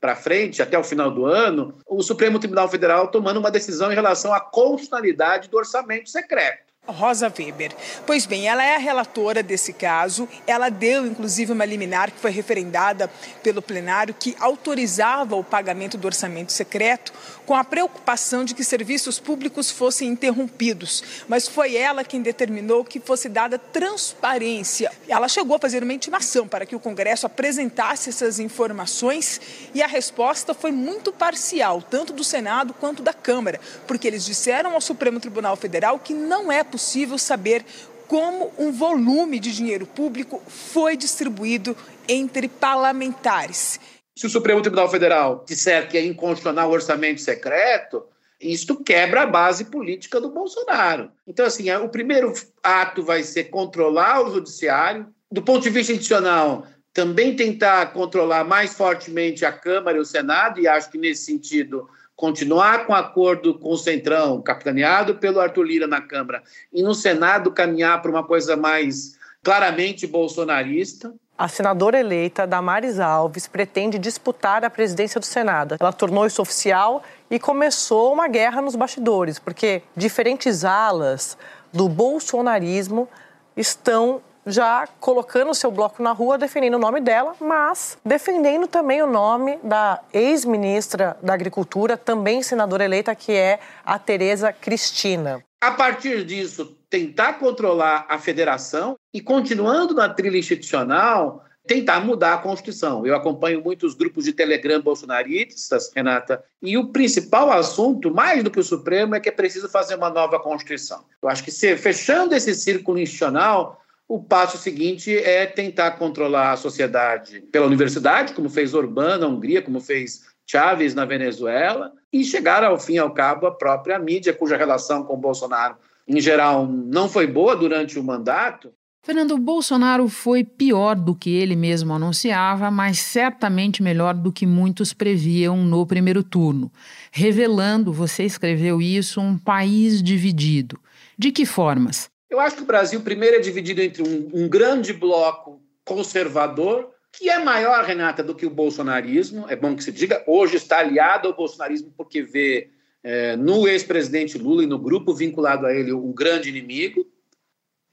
para 0.00 0.16
frente, 0.16 0.60
até 0.60 0.78
o 0.78 0.84
final 0.84 1.10
do 1.10 1.24
ano, 1.24 1.78
o 1.86 2.02
Supremo 2.02 2.38
Tribunal 2.38 2.68
Federal 2.68 3.08
tomando 3.08 3.38
uma 3.38 3.50
decisão 3.50 3.92
em 3.92 3.94
relação 3.94 4.34
à 4.34 4.40
constitucionalidade 4.40 5.48
do 5.48 5.56
orçamento 5.56 6.10
secreto. 6.10 6.73
Rosa 6.86 7.32
Weber. 7.36 7.72
Pois 8.06 8.26
bem, 8.26 8.46
ela 8.46 8.64
é 8.64 8.76
a 8.76 8.78
relatora 8.78 9.42
desse 9.42 9.72
caso. 9.72 10.28
Ela 10.46 10.68
deu, 10.68 11.06
inclusive, 11.06 11.52
uma 11.52 11.64
liminar 11.64 12.10
que 12.10 12.20
foi 12.20 12.30
referendada 12.30 13.10
pelo 13.42 13.62
plenário 13.62 14.14
que 14.18 14.36
autorizava 14.38 15.34
o 15.34 15.44
pagamento 15.44 15.96
do 15.96 16.06
orçamento 16.06 16.52
secreto 16.52 17.12
com 17.46 17.54
a 17.54 17.64
preocupação 17.64 18.44
de 18.44 18.54
que 18.54 18.64
serviços 18.64 19.18
públicos 19.18 19.70
fossem 19.70 20.08
interrompidos. 20.08 21.02
Mas 21.28 21.46
foi 21.46 21.76
ela 21.76 22.04
quem 22.04 22.20
determinou 22.20 22.84
que 22.84 23.00
fosse 23.00 23.28
dada 23.28 23.58
transparência. 23.58 24.90
Ela 25.08 25.28
chegou 25.28 25.56
a 25.56 25.58
fazer 25.58 25.82
uma 25.82 25.92
intimação 25.92 26.48
para 26.48 26.66
que 26.66 26.76
o 26.76 26.80
Congresso 26.80 27.26
apresentasse 27.26 28.10
essas 28.10 28.38
informações 28.38 29.40
e 29.74 29.82
a 29.82 29.86
resposta 29.86 30.54
foi 30.54 30.72
muito 30.72 31.12
parcial, 31.12 31.82
tanto 31.82 32.12
do 32.12 32.24
Senado 32.24 32.74
quanto 32.74 33.02
da 33.02 33.12
Câmara, 33.12 33.60
porque 33.86 34.06
eles 34.06 34.24
disseram 34.24 34.74
ao 34.74 34.80
Supremo 34.80 35.20
Tribunal 35.20 35.56
Federal 35.56 35.98
que 35.98 36.14
não 36.14 36.50
é 36.50 36.62
possível 36.74 37.16
saber 37.16 37.64
como 38.08 38.52
um 38.58 38.72
volume 38.72 39.38
de 39.38 39.54
dinheiro 39.54 39.86
público 39.86 40.42
foi 40.48 40.96
distribuído 40.96 41.76
entre 42.08 42.48
parlamentares. 42.48 43.78
Se 44.16 44.26
o 44.26 44.30
Supremo 44.30 44.60
Tribunal 44.60 44.90
Federal 44.90 45.44
disser 45.46 45.88
que 45.88 45.96
é 45.96 46.04
inconstitucional 46.04 46.68
o 46.68 46.72
orçamento 46.72 47.20
secreto, 47.20 48.02
isto 48.40 48.82
quebra 48.82 49.22
a 49.22 49.26
base 49.26 49.66
política 49.66 50.20
do 50.20 50.30
Bolsonaro. 50.30 51.12
Então, 51.24 51.46
assim, 51.46 51.70
é, 51.70 51.78
o 51.78 51.88
primeiro 51.88 52.34
ato 52.60 53.04
vai 53.04 53.22
ser 53.22 53.44
controlar 53.44 54.22
o 54.22 54.32
judiciário. 54.32 55.06
Do 55.30 55.42
ponto 55.42 55.62
de 55.62 55.70
vista 55.70 55.92
institucional, 55.92 56.66
também 56.92 57.36
tentar 57.36 57.92
controlar 57.92 58.42
mais 58.42 58.74
fortemente 58.74 59.44
a 59.44 59.52
Câmara 59.52 59.96
e 59.96 60.00
o 60.00 60.04
Senado, 60.04 60.60
e 60.60 60.66
acho 60.66 60.90
que 60.90 60.98
nesse 60.98 61.24
sentido 61.24 61.88
continuar 62.16 62.86
com 62.86 62.92
o 62.92 62.96
acordo 62.96 63.58
com 63.58 63.70
o 63.70 63.76
Centrão, 63.76 64.40
capitaneado 64.40 65.16
pelo 65.16 65.40
Arthur 65.40 65.64
Lira 65.64 65.86
na 65.86 66.00
Câmara, 66.00 66.42
e 66.72 66.82
no 66.82 66.94
Senado 66.94 67.50
caminhar 67.50 68.00
para 68.00 68.10
uma 68.10 68.24
coisa 68.24 68.56
mais 68.56 69.16
claramente 69.42 70.06
bolsonarista. 70.06 71.12
A 71.36 71.48
senadora 71.48 71.98
eleita 71.98 72.46
Damares 72.46 73.00
Alves 73.00 73.48
pretende 73.48 73.98
disputar 73.98 74.64
a 74.64 74.70
presidência 74.70 75.18
do 75.18 75.26
Senado. 75.26 75.76
Ela 75.80 75.92
tornou 75.92 76.24
isso 76.24 76.40
oficial 76.40 77.02
e 77.28 77.40
começou 77.40 78.12
uma 78.12 78.28
guerra 78.28 78.62
nos 78.62 78.76
bastidores, 78.76 79.38
porque 79.40 79.82
diferentes 79.96 80.64
alas 80.64 81.36
do 81.72 81.88
bolsonarismo 81.88 83.08
estão 83.56 84.22
já 84.46 84.86
colocando 85.00 85.50
o 85.50 85.54
seu 85.54 85.70
bloco 85.70 86.02
na 86.02 86.12
rua, 86.12 86.38
defendendo 86.38 86.74
o 86.74 86.78
nome 86.78 87.00
dela, 87.00 87.34
mas 87.40 87.98
defendendo 88.04 88.66
também 88.66 89.02
o 89.02 89.06
nome 89.06 89.58
da 89.62 90.00
ex-ministra 90.12 91.16
da 91.22 91.34
Agricultura, 91.34 91.96
também 91.96 92.42
senadora 92.42 92.84
eleita, 92.84 93.14
que 93.14 93.32
é 93.32 93.58
a 93.84 93.98
Tereza 93.98 94.52
Cristina. 94.52 95.42
A 95.60 95.70
partir 95.70 96.24
disso, 96.24 96.76
tentar 96.90 97.34
controlar 97.34 98.06
a 98.08 98.18
federação 98.18 98.96
e, 99.12 99.20
continuando 99.20 99.94
na 99.94 100.08
trilha 100.08 100.36
institucional, 100.36 101.42
tentar 101.66 102.00
mudar 102.00 102.34
a 102.34 102.38
Constituição. 102.38 103.06
Eu 103.06 103.16
acompanho 103.16 103.62
muitos 103.62 103.94
grupos 103.94 104.24
de 104.24 104.32
Telegram 104.32 104.80
bolsonaristas, 104.80 105.90
Renata, 105.94 106.44
e 106.60 106.76
o 106.76 106.88
principal 106.88 107.50
assunto, 107.50 108.14
mais 108.14 108.44
do 108.44 108.50
que 108.50 108.60
o 108.60 108.64
Supremo, 108.64 109.14
é 109.14 109.20
que 109.20 109.28
é 109.28 109.32
preciso 109.32 109.68
fazer 109.68 109.94
uma 109.94 110.10
nova 110.10 110.38
Constituição. 110.38 111.04
Eu 111.22 111.28
acho 111.28 111.42
que 111.42 111.50
se, 111.50 111.76
fechando 111.76 112.34
esse 112.34 112.54
círculo 112.54 112.98
institucional, 112.98 113.80
o 114.08 114.22
passo 114.22 114.58
seguinte 114.58 115.16
é 115.16 115.46
tentar 115.46 115.92
controlar 115.92 116.52
a 116.52 116.56
sociedade 116.56 117.40
pela 117.52 117.66
universidade, 117.66 118.34
como 118.34 118.48
fez 118.50 118.74
Orbán 118.74 119.18
na 119.18 119.26
Hungria, 119.26 119.62
como 119.62 119.80
fez 119.80 120.22
Chávez 120.46 120.94
na 120.94 121.04
Venezuela, 121.04 121.92
e 122.12 122.22
chegar 122.24 122.62
ao 122.62 122.78
fim 122.78 122.94
e 122.94 122.98
ao 122.98 123.12
cabo 123.12 123.46
a 123.46 123.54
própria 123.54 123.98
mídia, 123.98 124.34
cuja 124.34 124.56
relação 124.56 125.04
com 125.04 125.16
Bolsonaro, 125.16 125.76
em 126.06 126.20
geral, 126.20 126.66
não 126.66 127.08
foi 127.08 127.26
boa 127.26 127.56
durante 127.56 127.98
o 127.98 128.04
mandato, 128.04 128.72
Fernando 129.04 129.36
Bolsonaro 129.36 130.08
foi 130.08 130.42
pior 130.42 130.96
do 130.96 131.14
que 131.14 131.28
ele 131.28 131.54
mesmo 131.54 131.92
anunciava, 131.92 132.70
mas 132.70 132.98
certamente 133.00 133.82
melhor 133.82 134.14
do 134.14 134.32
que 134.32 134.46
muitos 134.46 134.94
previam 134.94 135.58
no 135.58 135.86
primeiro 135.86 136.24
turno, 136.24 136.72
revelando, 137.12 137.92
você 137.92 138.24
escreveu 138.24 138.80
isso, 138.80 139.20
um 139.20 139.36
país 139.36 140.02
dividido. 140.02 140.80
De 141.18 141.30
que 141.30 141.44
formas? 141.44 142.08
Eu 142.28 142.40
acho 142.40 142.56
que 142.56 142.62
o 142.62 142.66
Brasil, 142.66 143.00
primeiro, 143.02 143.36
é 143.36 143.40
dividido 143.40 143.80
entre 143.82 144.02
um, 144.02 144.30
um 144.32 144.48
grande 144.48 144.92
bloco 144.92 145.62
conservador, 145.84 146.90
que 147.12 147.30
é 147.30 147.38
maior, 147.38 147.84
Renata, 147.84 148.22
do 148.22 148.34
que 148.34 148.46
o 148.46 148.50
bolsonarismo, 148.50 149.46
é 149.48 149.54
bom 149.54 149.76
que 149.76 149.84
se 149.84 149.92
diga, 149.92 150.24
hoje 150.26 150.56
está 150.56 150.78
aliado 150.78 151.28
ao 151.28 151.36
bolsonarismo 151.36 151.92
porque 151.96 152.22
vê 152.22 152.70
é, 153.02 153.36
no 153.36 153.68
ex-presidente 153.68 154.38
Lula 154.38 154.64
e 154.64 154.66
no 154.66 154.78
grupo 154.78 155.14
vinculado 155.14 155.66
a 155.66 155.72
ele 155.72 155.92
um 155.92 156.12
grande 156.12 156.48
inimigo, 156.48 157.06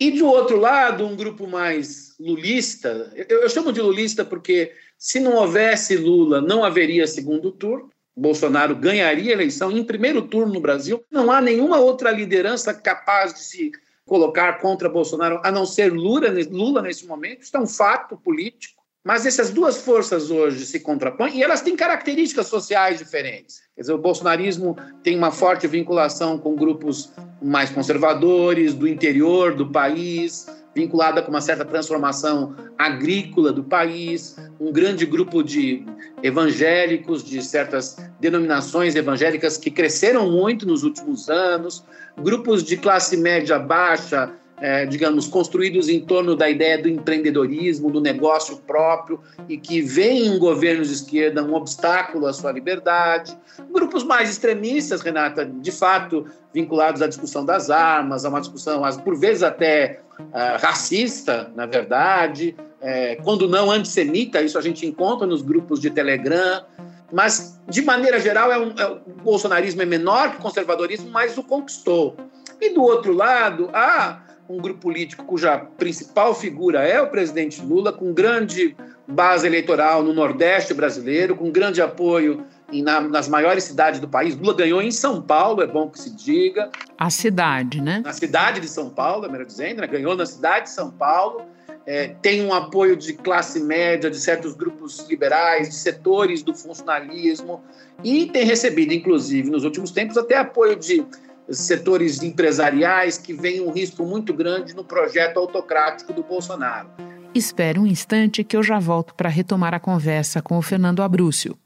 e 0.01 0.09
do 0.09 0.25
outro 0.25 0.57
lado, 0.57 1.05
um 1.05 1.15
grupo 1.15 1.45
mais 1.45 2.15
lulista. 2.19 3.13
Eu, 3.29 3.41
eu, 3.41 3.49
chamo 3.49 3.71
de 3.71 3.79
lulista 3.79 4.25
porque, 4.25 4.73
se 4.97 5.19
não 5.19 5.35
houvesse 5.35 5.95
Lula, 5.95 6.41
não 6.41 6.63
haveria 6.63 7.05
segundo 7.05 7.51
turno. 7.51 7.91
Bolsonaro 8.15 8.75
ganharia 8.75 9.29
a 9.29 9.33
eleição 9.33 9.71
em 9.71 9.83
primeiro 9.83 10.23
turno 10.23 10.53
no 10.53 10.59
Brasil. 10.59 11.05
Não 11.11 11.31
há 11.31 11.39
nenhuma 11.39 11.77
outra 11.77 12.09
liderança 12.09 12.73
capaz 12.73 13.31
de 13.31 13.41
se 13.41 13.71
colocar 14.05 14.59
contra 14.59 14.89
Bolsonaro, 14.89 15.39
a 15.43 15.51
não 15.51 15.65
ser 15.65 15.91
Lula, 15.91 16.27
Lula 16.49 16.81
nesse 16.81 17.05
momento. 17.05 17.41
Isso 17.41 17.55
é 17.55 17.59
um 17.59 17.67
fato 17.67 18.17
político. 18.17 18.81
Mas 19.03 19.25
essas 19.25 19.49
duas 19.49 19.81
forças 19.81 20.29
hoje 20.29 20.63
se 20.63 20.79
contrapõem 20.79 21.37
e 21.37 21.43
elas 21.43 21.61
têm 21.61 21.75
características 21.75 22.47
sociais 22.47 22.99
diferentes. 22.99 23.59
Quer 23.75 23.81
dizer, 23.81 23.93
o 23.93 23.97
bolsonarismo 23.97 24.77
tem 25.01 25.17
uma 25.17 25.31
forte 25.31 25.65
vinculação 25.65 26.37
com 26.37 26.55
grupos 26.55 27.11
mais 27.41 27.71
conservadores, 27.71 28.75
do 28.75 28.87
interior 28.87 29.55
do 29.55 29.71
país, 29.71 30.45
vinculada 30.75 31.23
com 31.23 31.31
uma 31.31 31.41
certa 31.41 31.65
transformação 31.65 32.55
agrícola 32.77 33.51
do 33.51 33.63
país, 33.63 34.35
um 34.61 34.71
grande 34.71 35.07
grupo 35.07 35.41
de 35.41 35.83
evangélicos, 36.21 37.23
de 37.23 37.41
certas 37.41 37.97
denominações 38.19 38.95
evangélicas 38.95 39.57
que 39.57 39.71
cresceram 39.71 40.29
muito 40.29 40.67
nos 40.67 40.83
últimos 40.83 41.31
anos, 41.31 41.83
grupos 42.15 42.63
de 42.63 42.77
classe 42.77 43.17
média 43.17 43.57
baixa 43.57 44.31
é, 44.61 44.85
digamos, 44.85 45.27
construídos 45.27 45.89
em 45.89 45.99
torno 45.99 46.35
da 46.35 46.47
ideia 46.47 46.79
do 46.79 46.87
empreendedorismo, 46.87 47.89
do 47.89 47.99
negócio 47.99 48.57
próprio, 48.57 49.19
e 49.49 49.57
que 49.57 49.81
veem 49.81 50.27
em 50.27 50.37
governos 50.37 50.89
de 50.89 50.93
esquerda 50.93 51.43
um 51.43 51.55
obstáculo 51.55 52.27
à 52.27 52.33
sua 52.33 52.51
liberdade. 52.51 53.35
Grupos 53.71 54.03
mais 54.03 54.29
extremistas, 54.29 55.01
Renata, 55.01 55.43
de 55.43 55.71
fato, 55.71 56.27
vinculados 56.53 57.01
à 57.01 57.07
discussão 57.07 57.43
das 57.43 57.71
armas, 57.71 58.23
a 58.23 58.29
uma 58.29 58.39
discussão, 58.39 58.83
por 59.03 59.17
vezes 59.17 59.41
até 59.41 60.01
uh, 60.19 60.61
racista, 60.61 61.51
na 61.55 61.65
verdade, 61.65 62.55
é, 62.81 63.15
quando 63.17 63.47
não 63.47 63.69
antissemita, 63.69 64.41
isso 64.41 64.57
a 64.57 64.61
gente 64.61 64.85
encontra 64.85 65.27
nos 65.27 65.41
grupos 65.41 65.79
de 65.79 65.89
Telegram. 65.89 66.65
Mas, 67.11 67.59
de 67.67 67.81
maneira 67.81 68.19
geral, 68.19 68.51
é 68.51 68.57
um, 68.57 68.73
é, 68.77 68.87
o 68.87 69.21
bolsonarismo 69.21 69.81
é 69.81 69.85
menor 69.85 70.31
que 70.31 70.37
o 70.37 70.41
conservadorismo, 70.41 71.09
mas 71.11 71.37
o 71.37 71.43
conquistou. 71.43 72.17
E 72.59 72.73
do 72.73 72.81
outro 72.81 73.13
lado, 73.13 73.69
há 73.73 74.21
um 74.49 74.57
grupo 74.57 74.79
político 74.81 75.23
cuja 75.25 75.57
principal 75.57 76.33
figura 76.33 76.81
é 76.81 77.01
o 77.01 77.07
presidente 77.07 77.61
Lula, 77.61 77.93
com 77.93 78.13
grande 78.13 78.75
base 79.07 79.45
eleitoral 79.45 80.03
no 80.03 80.13
Nordeste 80.13 80.73
brasileiro, 80.73 81.35
com 81.35 81.51
grande 81.51 81.81
apoio 81.81 82.45
em, 82.71 82.81
na, 82.81 83.01
nas 83.01 83.27
maiores 83.27 83.63
cidades 83.63 83.99
do 83.99 84.07
país. 84.07 84.35
Lula 84.35 84.53
ganhou 84.55 84.81
em 84.81 84.91
São 84.91 85.21
Paulo, 85.21 85.61
é 85.61 85.67
bom 85.67 85.89
que 85.89 85.99
se 85.99 86.15
diga. 86.15 86.69
A 86.97 87.09
cidade, 87.09 87.81
né? 87.81 88.01
Na 88.03 88.13
cidade 88.13 88.59
de 88.59 88.67
São 88.67 88.89
Paulo, 88.89 89.29
melhor 89.29 89.45
dizendo, 89.45 89.81
né? 89.81 89.87
ganhou 89.87 90.15
na 90.15 90.25
cidade 90.25 90.65
de 90.65 90.71
São 90.71 90.89
Paulo. 90.91 91.41
É, 91.85 92.09
tem 92.21 92.45
um 92.45 92.53
apoio 92.53 92.95
de 92.95 93.13
classe 93.13 93.59
média, 93.59 94.09
de 94.09 94.19
certos 94.19 94.53
grupos 94.53 95.05
liberais, 95.09 95.69
de 95.69 95.75
setores 95.75 96.43
do 96.43 96.53
funcionalismo, 96.53 97.63
e 98.03 98.27
tem 98.27 98.45
recebido, 98.45 98.93
inclusive, 98.93 99.49
nos 99.49 99.63
últimos 99.63 99.91
tempos, 99.91 100.17
até 100.17 100.37
apoio 100.37 100.75
de 100.75 101.03
setores 101.49 102.21
empresariais 102.21 103.17
que 103.17 103.33
veem 103.33 103.61
um 103.61 103.71
risco 103.71 104.05
muito 104.05 104.33
grande 104.33 104.75
no 104.75 104.83
projeto 104.83 105.37
autocrático 105.37 106.13
do 106.13 106.23
Bolsonaro. 106.23 106.89
Espere 107.33 107.79
um 107.79 107.87
instante 107.87 108.43
que 108.43 108.55
eu 108.55 108.63
já 108.63 108.79
volto 108.79 109.15
para 109.15 109.29
retomar 109.29 109.73
a 109.73 109.79
conversa 109.79 110.41
com 110.41 110.57
o 110.57 110.61
Fernando 110.61 111.01
Abrúcio. 111.01 111.57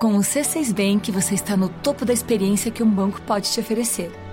Com 0.00 0.16
o 0.16 0.20
C6 0.20 0.72
Bank, 0.72 1.10
você 1.10 1.34
está 1.34 1.56
no 1.56 1.68
topo 1.68 2.04
da 2.04 2.12
experiência 2.12 2.70
que 2.70 2.82
um 2.82 2.90
banco 2.90 3.20
pode 3.22 3.50
te 3.50 3.60
oferecer. 3.60 4.10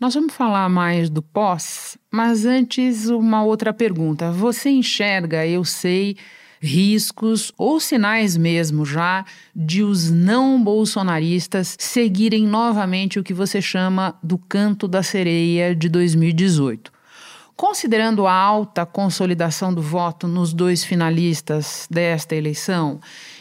Nós 0.00 0.14
vamos 0.14 0.32
falar 0.32 0.66
mais 0.70 1.10
do 1.10 1.20
pós, 1.20 1.98
mas 2.10 2.46
antes 2.46 3.10
uma 3.10 3.44
outra 3.44 3.70
pergunta. 3.70 4.32
Você 4.32 4.70
enxerga, 4.70 5.46
eu 5.46 5.62
sei, 5.62 6.16
riscos 6.58 7.52
ou 7.58 7.78
sinais 7.78 8.34
mesmo 8.34 8.86
já 8.86 9.26
de 9.54 9.82
os 9.82 10.10
não 10.10 10.64
bolsonaristas 10.64 11.76
seguirem 11.78 12.46
novamente 12.46 13.18
o 13.18 13.22
que 13.22 13.34
você 13.34 13.60
chama 13.60 14.18
do 14.22 14.38
canto 14.38 14.88
da 14.88 15.02
sereia 15.02 15.76
de 15.76 15.90
2018. 15.90 16.90
Considerando 17.54 18.26
a 18.26 18.32
alta 18.32 18.86
consolidação 18.86 19.74
do 19.74 19.82
voto 19.82 20.26
nos 20.26 20.54
dois 20.54 20.82
finalistas 20.82 21.86
desta 21.90 22.34
eleição, 22.34 23.00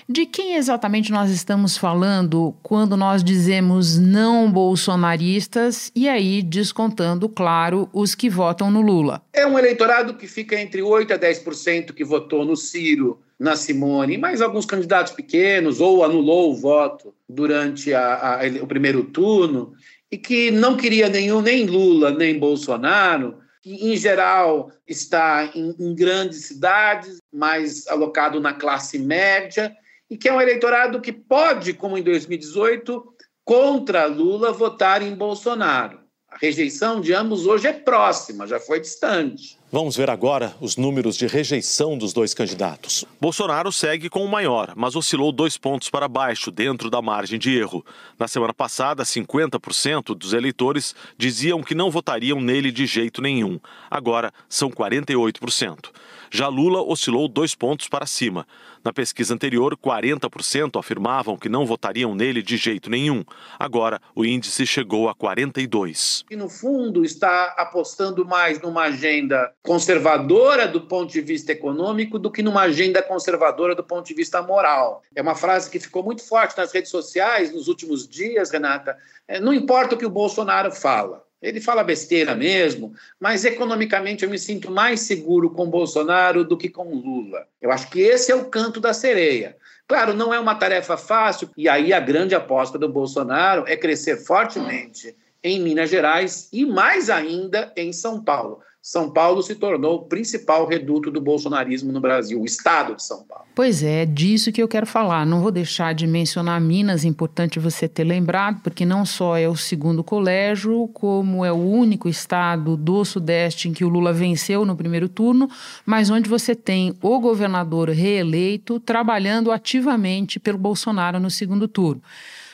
de 0.10 0.25
quem 0.25 0.56
exatamente 0.56 1.12
nós 1.12 1.30
estamos 1.30 1.78
falando 1.78 2.56
quando 2.63 2.98
nós 2.98 3.24
dizemos 3.24 4.00
não 4.00 4.51
bolsonaristas 4.51 5.92
e 5.96 6.10
aí 6.10 6.42
descontando, 6.42 7.30
claro, 7.30 7.88
os 7.94 8.16
que 8.16 8.28
votam 8.28 8.72
no 8.72 8.82
Lula? 8.82 9.22
É 9.32 9.46
um 9.46 9.60
eleitorado 9.60 10.16
que 10.16 10.25
fica 10.25 10.60
entre 10.60 10.82
8 10.82 11.13
a 11.13 11.20
10% 11.20 11.94
que 11.94 12.04
votou 12.04 12.44
no 12.44 12.56
Ciro, 12.56 13.22
na 13.39 13.56
Simone, 13.56 14.18
mais 14.18 14.42
alguns 14.42 14.66
candidatos 14.66 15.13
pequenos 15.13 15.80
ou 15.80 16.04
anulou 16.04 16.51
o 16.51 16.56
voto 16.56 17.13
durante 17.28 17.94
a, 17.94 18.39
a, 18.39 18.63
o 18.63 18.66
primeiro 18.66 19.04
turno 19.04 19.74
e 20.12 20.18
que 20.18 20.50
não 20.50 20.75
queria 20.75 21.08
nenhum 21.08 21.39
nem 21.39 21.68
Lula 21.68 22.10
nem 22.10 22.39
Bolsonaro 22.39 23.38
que 23.62 23.74
em 23.74 23.96
geral 23.98 24.72
está 24.88 25.51
em, 25.54 25.75
em, 25.80 25.94
grandes 25.94 26.46
cidades, 26.46 27.20
mais 27.32 27.88
alocado 27.88 28.39
na 28.39 28.54
classe 28.54 28.98
média, 28.98 29.75
e 30.10 30.18
que 30.18 30.28
é 30.28 30.34
um 30.34 30.42
eleitorado 30.42 31.00
que 31.00 31.12
pode, 31.12 31.74
como 31.74 31.98
em 31.98 32.04
2018, 32.04 33.16
contra 33.46 34.06
Lula, 34.06 34.51
votar 34.51 35.01
em 35.01 35.13
Bolsonaro. 35.13 36.00
A 36.28 36.38
rejeição 36.38 37.01
de 37.01 37.13
ambos 37.13 37.46
hoje 37.46 37.68
é 37.68 37.74
próxima, 37.74 38.48
já 38.48 38.60
foi 38.60 38.80
distante. 38.80 39.59
Vamos 39.71 39.95
ver 39.95 40.09
agora 40.09 40.55
os 40.59 40.77
números 40.77 41.15
de 41.15 41.27
rejeição 41.27 41.95
dos 41.95 42.11
dois 42.11 42.33
candidatos. 42.33 43.05
Bolsonaro 43.21 43.71
segue 43.71 44.09
com 44.09 44.25
o 44.25 44.27
maior, 44.27 44.73
mas 44.75 44.95
oscilou 44.95 45.31
dois 45.31 45.57
pontos 45.57 45.91
para 45.91 46.07
baixo, 46.07 46.49
dentro 46.49 46.89
da 46.89 47.03
margem 47.03 47.38
de 47.38 47.55
erro. 47.55 47.85
Na 48.17 48.27
semana 48.27 48.51
passada, 48.51 49.03
50% 49.03 50.15
dos 50.15 50.33
eleitores 50.33 50.95
diziam 51.15 51.61
que 51.61 51.75
não 51.75 51.91
votariam 51.91 52.41
nele 52.41 52.71
de 52.71 52.88
jeito 52.88 53.21
nenhum. 53.21 53.59
Agora, 53.91 54.33
são 54.49 54.71
48%. 54.71 55.91
Já 56.31 56.47
Lula 56.47 56.81
oscilou 56.81 57.27
dois 57.27 57.53
pontos 57.53 57.88
para 57.88 58.05
cima. 58.05 58.47
Na 58.83 58.93
pesquisa 58.93 59.33
anterior, 59.33 59.75
40% 59.75 60.79
afirmavam 60.79 61.38
que 61.38 61.49
não 61.49 61.65
votariam 61.65 62.15
nele 62.15 62.41
de 62.41 62.55
jeito 62.55 62.89
nenhum. 62.89 63.23
Agora, 63.57 63.99
o 64.15 64.23
índice 64.23 64.65
chegou 64.65 65.09
a 65.09 65.15
42%. 65.15 66.25
E, 66.29 66.35
no 66.35 66.47
fundo, 66.47 67.03
está 67.03 67.55
apostando 67.57 68.25
mais 68.25 68.61
numa 68.61 68.83
agenda 68.83 69.51
conservadora 69.63 70.68
do 70.68 70.82
ponto 70.82 71.12
de 71.12 71.22
vista 71.22 71.51
econômico 71.51 72.18
do 72.18 72.32
que 72.32 72.42
numa 72.42 72.62
agenda 72.62 73.01
conservadora 73.01 73.75
do 73.75 73.84
ponto 73.84 74.08
de 74.08 74.13
vista 74.13 74.42
moral. 74.42 75.04
É 75.13 75.22
uma 75.22 75.36
frase 75.36 75.70
que 75.70 75.80
ficou 75.80 76.04
muito 76.04 76.24
forte 76.24 76.58
nas 76.58 76.72
redes 76.72 76.89
sociais 76.89 77.51
nos 77.51 77.68
últimos 77.68 78.08
dias, 78.08 78.51
Renata. 78.51 78.98
É, 79.28 79.39
não 79.39 79.54
importa 79.54 79.96
o 79.96 79.98
que 79.98 80.06
o 80.06 80.10
Bolsonaro 80.10 80.72
fala. 80.72 81.25
Ele 81.42 81.62
fala 81.62 81.84
besteira 81.84 82.36
mesmo, 82.36 82.94
mas 83.18 83.46
economicamente 83.46 84.24
eu 84.24 84.30
me 84.30 84.38
sinto 84.38 84.70
mais 84.70 85.01
seguro 85.01 85.50
com 85.50 85.70
Bolsonaro 85.70 86.44
do 86.44 86.58
que 86.58 86.68
com 86.68 86.94
Lula. 86.94 87.48
Eu 87.62 87.72
acho 87.72 87.89
que 87.89 88.01
esse 88.01 88.30
é 88.30 88.36
o 88.36 88.46
canto 88.46 88.82
da 88.82 88.94
sereia. 88.94 89.56
Claro, 89.88 90.13
não 90.13 90.34
é 90.34 90.39
uma 90.39 90.56
tarefa 90.56 90.98
fácil, 90.98 91.50
e 91.58 91.70
aí 91.70 91.94
a 91.94 92.00
grande 92.00 92.36
aposta 92.36 92.78
do 92.78 92.89
Bolsonaro 92.89 93.63
é 93.68 93.75
crescer 93.78 94.18
fortemente 94.18 95.16
em 95.43 95.60
Minas 95.60 95.89
Gerais 95.89 96.50
e 96.51 96.65
mais 96.65 97.10
ainda 97.10 97.72
em 97.75 97.93
São 97.93 98.24
Paulo. 98.24 98.60
São 98.81 99.12
Paulo 99.12 99.43
se 99.43 99.55
tornou 99.55 99.98
o 99.98 100.05
principal 100.05 100.65
reduto 100.65 101.12
do 101.12 101.19
bolsonarismo 101.19 101.91
no 101.91 102.00
Brasil, 102.00 102.41
o 102.41 102.46
estado 102.46 102.96
de 102.96 103.03
São 103.03 103.24
Paulo. 103.25 103.43
Pois 103.53 103.84
é, 103.84 104.05
disso 104.05 104.53
que 104.53 104.63
eu 104.63 104.69
quero 104.69 104.88
falar. 104.88 105.25
Não 105.25 105.41
vou 105.41 105.51
deixar 105.51 105.93
de 105.93 106.08
mencionar 106.08 106.62
Minas, 106.62 107.03
importante 107.03 107.60
você 107.60 107.89
ter 107.89 108.05
lembrado, 108.05 108.62
porque 108.63 108.86
não 108.86 109.05
só 109.05 109.38
é 109.38 109.50
o 109.50 109.55
segundo 109.55 110.01
colégio, 110.01 110.88
como 110.93 111.43
é 111.43 111.51
o 111.51 111.58
único 111.58 112.08
estado 112.08 112.77
do 112.77 113.03
Sudeste 113.03 113.67
em 113.67 113.74
que 113.74 113.84
o 113.84 113.89
Lula 113.89 114.13
venceu 114.13 114.65
no 114.65 114.77
primeiro 114.77 115.10
turno, 115.10 115.50
mas 115.86 116.10
onde 116.10 116.29
você 116.29 116.55
tem 116.55 116.98
o 117.01 117.19
governador 117.19 117.89
reeleito 117.89 118.79
trabalhando 118.79 119.51
ativamente 119.51 120.39
pelo 120.39 120.58
Bolsonaro 120.58 121.19
no 121.19 121.29
segundo 121.29 121.67
turno. 121.67 122.01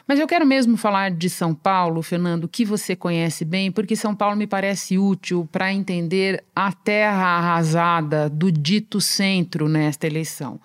Mas 0.08 0.20
eu 0.20 0.28
quero 0.28 0.46
mesmo 0.46 0.78
falar 0.78 1.10
de 1.10 1.30
São 1.30 1.54
Paulo, 1.54 2.04
Fernando, 2.04 2.48
que 2.48 2.64
você 2.64 2.96
conhece 2.96 3.44
bem, 3.44 3.72
porque 3.72 3.96
São 3.96 4.16
Paulo 4.16 4.36
me 4.36 4.46
parece 4.46 5.00
útil 5.00 5.50
para 5.52 5.74
entender 5.74 6.44
a 6.56 6.72
terra 6.72 7.38
arrasada 7.38 8.30
do 8.30 8.52
dito 8.52 9.02
centro 9.02 9.68
nesta 9.68 10.06
eleição. 10.06 10.60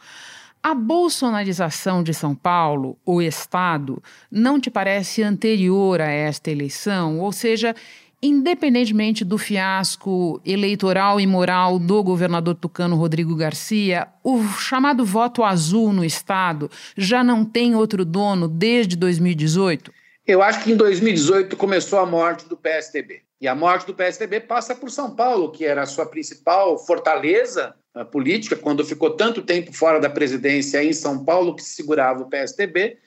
A 0.62 0.74
bolsonarização 0.74 2.02
de 2.02 2.12
São 2.12 2.34
Paulo, 2.34 2.98
o 3.06 3.22
Estado, 3.22 4.02
não 4.30 4.60
te 4.60 4.70
parece 4.70 5.22
anterior 5.22 6.02
a 6.02 6.10
esta 6.10 6.50
eleição? 6.50 7.18
Ou 7.18 7.32
seja, 7.32 7.74
Independentemente 8.22 9.24
do 9.24 9.38
fiasco 9.38 10.42
eleitoral 10.44 11.18
e 11.18 11.26
moral 11.26 11.78
do 11.78 12.02
governador 12.02 12.54
tucano 12.54 12.94
Rodrigo 12.94 13.34
Garcia, 13.34 14.08
o 14.22 14.44
chamado 14.44 15.06
voto 15.06 15.42
azul 15.42 15.90
no 15.90 16.04
Estado 16.04 16.70
já 16.94 17.24
não 17.24 17.46
tem 17.46 17.74
outro 17.74 18.04
dono 18.04 18.46
desde 18.46 18.94
2018? 18.94 19.90
Eu 20.26 20.42
acho 20.42 20.62
que 20.62 20.70
em 20.70 20.76
2018 20.76 21.56
começou 21.56 21.98
a 21.98 22.04
morte 22.04 22.46
do 22.46 22.58
PSDB. 22.58 23.22
E 23.40 23.48
a 23.48 23.54
morte 23.54 23.86
do 23.86 23.94
PSDB 23.94 24.40
passa 24.40 24.74
por 24.74 24.90
São 24.90 25.16
Paulo, 25.16 25.50
que 25.50 25.64
era 25.64 25.82
a 25.82 25.86
sua 25.86 26.04
principal 26.04 26.78
fortaleza 26.78 27.74
política, 28.12 28.54
quando 28.54 28.84
ficou 28.84 29.10
tanto 29.10 29.40
tempo 29.40 29.72
fora 29.72 29.98
da 29.98 30.10
presidência 30.10 30.84
em 30.84 30.92
São 30.92 31.24
Paulo 31.24 31.56
que 31.56 31.62
segurava 31.62 32.22
o 32.22 32.28
PSDB. 32.28 32.98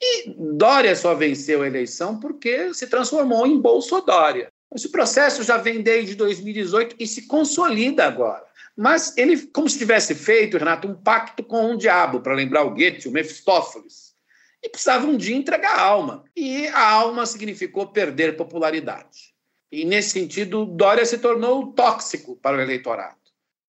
E 0.00 0.30
Dória 0.56 0.94
só 0.94 1.14
venceu 1.14 1.62
a 1.62 1.66
eleição 1.66 2.20
porque 2.20 2.72
se 2.74 2.86
transformou 2.86 3.46
em 3.46 3.58
Bolsodória. 3.58 4.52
Esse 4.74 4.90
processo 4.90 5.42
já 5.42 5.56
vem 5.56 5.80
desde 5.80 6.14
2018 6.14 6.96
e 6.98 7.06
se 7.06 7.26
consolida 7.26 8.06
agora. 8.06 8.44
Mas 8.76 9.16
ele, 9.16 9.46
como 9.48 9.68
se 9.68 9.78
tivesse 9.78 10.14
feito, 10.14 10.58
Renato, 10.58 10.86
um 10.86 10.94
pacto 10.94 11.42
com 11.42 11.72
o 11.72 11.76
diabo, 11.76 12.20
para 12.20 12.34
lembrar 12.34 12.62
o 12.64 12.70
Goethe, 12.70 13.08
o 13.08 13.12
Mefistófeles. 13.12 14.14
E 14.62 14.68
precisava 14.68 15.06
um 15.06 15.16
dia 15.16 15.36
entregar 15.36 15.78
a 15.78 15.82
alma. 15.82 16.24
E 16.36 16.66
a 16.68 16.90
alma 16.90 17.26
significou 17.26 17.88
perder 17.88 18.36
popularidade. 18.36 19.34
E, 19.70 19.84
nesse 19.84 20.10
sentido, 20.10 20.64
Dória 20.64 21.04
se 21.04 21.18
tornou 21.18 21.72
tóxico 21.72 22.36
para 22.36 22.56
o 22.56 22.60
eleitorado. 22.60 23.16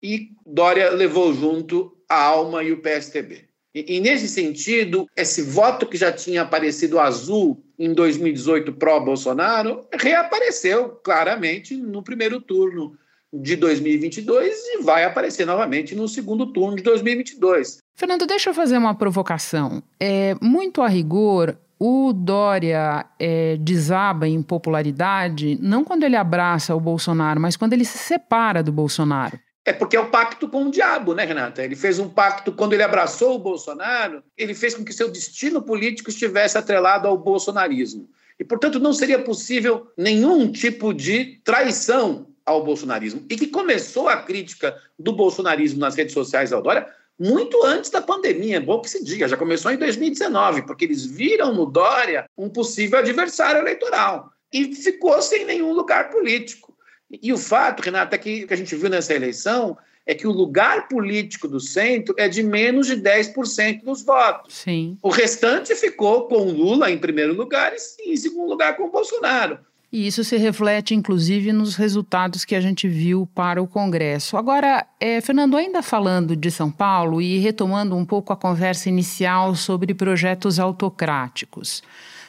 E 0.01 0.31
Dória 0.45 0.89
levou 0.91 1.33
junto 1.33 1.97
a 2.09 2.21
alma 2.21 2.63
e 2.63 2.71
o 2.71 2.81
PSTB. 2.81 3.47
E, 3.73 3.95
e 3.97 3.99
nesse 3.99 4.27
sentido, 4.27 5.09
esse 5.15 5.41
voto 5.41 5.87
que 5.87 5.97
já 5.97 6.11
tinha 6.11 6.43
aparecido 6.43 6.99
azul 6.99 7.64
em 7.77 7.93
2018 7.93 8.73
pró-Bolsonaro, 8.73 9.85
reapareceu 9.93 10.89
claramente 11.03 11.75
no 11.75 12.03
primeiro 12.03 12.39
turno 12.39 12.97
de 13.33 13.55
2022 13.55 14.55
e 14.55 14.83
vai 14.83 15.03
aparecer 15.03 15.45
novamente 15.45 15.93
no 15.93 16.07
segundo 16.07 16.47
turno 16.47 16.77
de 16.77 16.83
2022. 16.83 17.79
Fernando, 17.95 18.25
deixa 18.25 18.49
eu 18.49 18.53
fazer 18.53 18.77
uma 18.77 18.95
provocação. 18.95 19.83
É, 19.99 20.35
muito 20.41 20.81
a 20.81 20.87
rigor, 20.87 21.57
o 21.79 22.13
Dória 22.13 23.05
é, 23.19 23.57
desaba 23.57 24.27
em 24.27 24.41
popularidade 24.41 25.57
não 25.61 25.83
quando 25.83 26.03
ele 26.03 26.15
abraça 26.15 26.75
o 26.75 26.79
Bolsonaro, 26.79 27.39
mas 27.39 27.57
quando 27.57 27.73
ele 27.73 27.85
se 27.85 27.97
separa 27.97 28.63
do 28.63 28.71
Bolsonaro. 28.71 29.37
É 29.65 29.73
porque 29.73 29.97
é 29.97 29.99
o 29.99 30.11
pacto 30.11 30.47
com 30.47 30.65
o 30.65 30.71
diabo, 30.71 31.15
né, 31.15 31.25
Renata? 31.25 31.63
Ele 31.63 31.75
fez 31.75 31.97
um 31.97 32.07
pacto 32.07 32.51
quando 32.51 32.73
ele 32.73 32.83
abraçou 32.83 33.35
o 33.35 33.39
Bolsonaro, 33.39 34.23
ele 34.37 34.53
fez 34.53 34.75
com 34.75 34.85
que 34.85 34.93
seu 34.93 35.09
destino 35.09 35.59
político 35.59 36.11
estivesse 36.11 36.55
atrelado 36.55 37.07
ao 37.07 37.17
bolsonarismo. 37.17 38.07
E, 38.39 38.43
portanto, 38.43 38.79
não 38.79 38.93
seria 38.93 39.17
possível 39.17 39.91
nenhum 39.97 40.51
tipo 40.51 40.93
de 40.93 41.41
traição 41.43 42.27
ao 42.45 42.63
bolsonarismo. 42.63 43.25
E 43.27 43.35
que 43.35 43.47
começou 43.47 44.07
a 44.07 44.17
crítica 44.17 44.77
do 44.99 45.11
bolsonarismo 45.11 45.79
nas 45.79 45.95
redes 45.95 46.13
sociais 46.13 46.53
ao 46.53 46.61
Dória 46.61 46.87
muito 47.17 47.63
antes 47.63 47.89
da 47.89 48.01
pandemia, 48.01 48.57
é 48.57 48.59
bom 48.59 48.81
que 48.81 48.89
se 48.89 49.03
diga, 49.03 49.27
já 49.27 49.37
começou 49.37 49.71
em 49.71 49.77
2019, 49.77 50.63
porque 50.63 50.83
eles 50.83 51.05
viram 51.05 51.53
no 51.53 51.65
Dória 51.65 52.29
um 52.37 52.49
possível 52.49 52.99
adversário 52.99 53.61
eleitoral 53.61 54.29
e 54.51 54.75
ficou 54.75 55.21
sem 55.21 55.45
nenhum 55.45 55.71
lugar 55.71 56.09
político. 56.09 56.74
E 57.09 57.31
o 57.31 57.37
fato, 57.37 57.81
Renata, 57.81 58.15
é 58.15 58.19
que, 58.19 58.47
que 58.47 58.53
a 58.53 58.57
gente 58.57 58.75
viu 58.75 58.89
nessa 58.89 59.13
eleição 59.13 59.77
é 60.05 60.13
que 60.13 60.27
o 60.27 60.31
lugar 60.31 60.87
político 60.87 61.47
do 61.47 61.59
centro 61.59 62.13
é 62.17 62.27
de 62.27 62.43
menos 62.43 62.87
de 62.87 62.95
10% 62.95 63.83
dos 63.83 64.03
votos. 64.03 64.53
Sim. 64.53 64.97
O 65.01 65.09
restante 65.09 65.73
ficou 65.73 66.27
com 66.27 66.43
Lula 66.43 66.91
em 66.91 66.97
primeiro 66.97 67.33
lugar 67.33 67.73
e 67.73 68.13
em 68.13 68.17
segundo 68.17 68.49
lugar 68.49 68.77
com 68.77 68.89
Bolsonaro. 68.89 69.57
E 69.91 70.07
isso 70.07 70.23
se 70.23 70.35
reflete, 70.35 70.93
inclusive, 70.93 71.53
nos 71.53 71.75
resultados 71.75 72.43
que 72.43 72.53
a 72.53 72.59
gente 72.59 72.87
viu 72.87 73.27
para 73.33 73.61
o 73.61 73.67
Congresso. 73.67 74.35
Agora, 74.35 74.85
é, 74.99 75.21
Fernando, 75.21 75.55
ainda 75.55 75.81
falando 75.81 76.35
de 76.35 76.51
São 76.51 76.69
Paulo 76.69 77.21
e 77.21 77.37
retomando 77.37 77.95
um 77.95 78.05
pouco 78.05 78.33
a 78.33 78.35
conversa 78.35 78.89
inicial 78.89 79.55
sobre 79.55 79.93
projetos 79.93 80.59
autocráticos. 80.59 81.81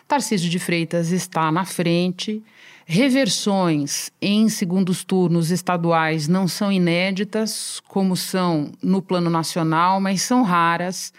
Tarcísio 0.06 0.48
de 0.48 0.60
Freitas 0.60 1.10
está 1.10 1.50
na 1.50 1.64
frente. 1.64 2.40
Reversões 2.88 4.12
em 4.22 4.48
segundos 4.48 5.02
turnos 5.02 5.50
estaduais 5.50 6.28
não 6.28 6.46
são 6.46 6.70
inéditas, 6.70 7.80
como 7.88 8.16
são 8.16 8.70
no 8.80 9.02
plano 9.02 9.28
nacional, 9.28 10.00
mas 10.00 10.22
são 10.22 10.44
raras. 10.44 11.12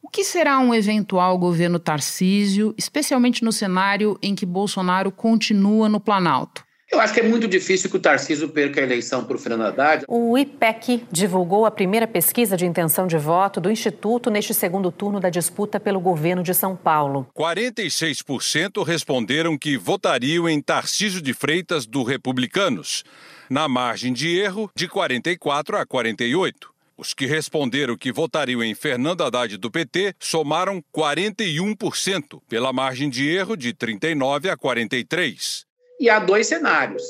O 0.00 0.08
que 0.08 0.22
será 0.22 0.60
um 0.60 0.72
eventual 0.72 1.36
governo 1.36 1.80
Tarcísio, 1.80 2.72
especialmente 2.78 3.44
no 3.44 3.50
cenário 3.50 4.16
em 4.22 4.32
que 4.32 4.46
Bolsonaro 4.46 5.10
continua 5.10 5.88
no 5.88 5.98
Planalto? 5.98 6.67
Eu 6.90 7.00
acho 7.00 7.12
que 7.12 7.20
é 7.20 7.22
muito 7.22 7.46
difícil 7.46 7.90
que 7.90 7.96
o 7.96 8.00
Tarcísio 8.00 8.48
perca 8.48 8.80
a 8.80 8.82
eleição 8.82 9.22
para 9.22 9.36
o 9.36 9.38
Fernando 9.38 9.66
Haddad. 9.66 10.04
O 10.08 10.38
IPEC 10.38 11.04
divulgou 11.12 11.66
a 11.66 11.70
primeira 11.70 12.06
pesquisa 12.06 12.56
de 12.56 12.64
intenção 12.64 13.06
de 13.06 13.18
voto 13.18 13.60
do 13.60 13.70
Instituto 13.70 14.30
neste 14.30 14.54
segundo 14.54 14.90
turno 14.90 15.20
da 15.20 15.28
disputa 15.28 15.78
pelo 15.78 16.00
governo 16.00 16.42
de 16.42 16.54
São 16.54 16.74
Paulo. 16.74 17.28
46% 17.36 18.82
responderam 18.82 19.58
que 19.58 19.76
votariam 19.76 20.48
em 20.48 20.62
Tarcísio 20.62 21.20
de 21.20 21.34
Freitas 21.34 21.84
do 21.84 22.02
Republicanos, 22.02 23.04
na 23.50 23.68
margem 23.68 24.10
de 24.10 24.38
erro 24.38 24.70
de 24.74 24.88
44 24.88 25.76
a 25.76 25.84
48. 25.84 26.70
Os 26.96 27.12
que 27.12 27.26
responderam 27.26 27.96
que 27.98 28.10
votariam 28.10 28.62
em 28.62 28.74
Fernando 28.74 29.22
Haddad 29.22 29.58
do 29.58 29.70
PT 29.70 30.14
somaram 30.18 30.82
41%, 30.92 32.40
pela 32.48 32.72
margem 32.72 33.10
de 33.10 33.28
erro 33.28 33.56
de 33.56 33.74
39 33.74 34.48
a 34.48 34.56
43. 34.56 35.67
E 36.00 36.08
há 36.08 36.18
dois 36.18 36.46
cenários. 36.46 37.02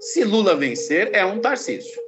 Se 0.00 0.24
Lula 0.24 0.54
vencer, 0.54 1.10
é 1.12 1.24
um 1.24 1.40
Tarcísio. 1.40 2.00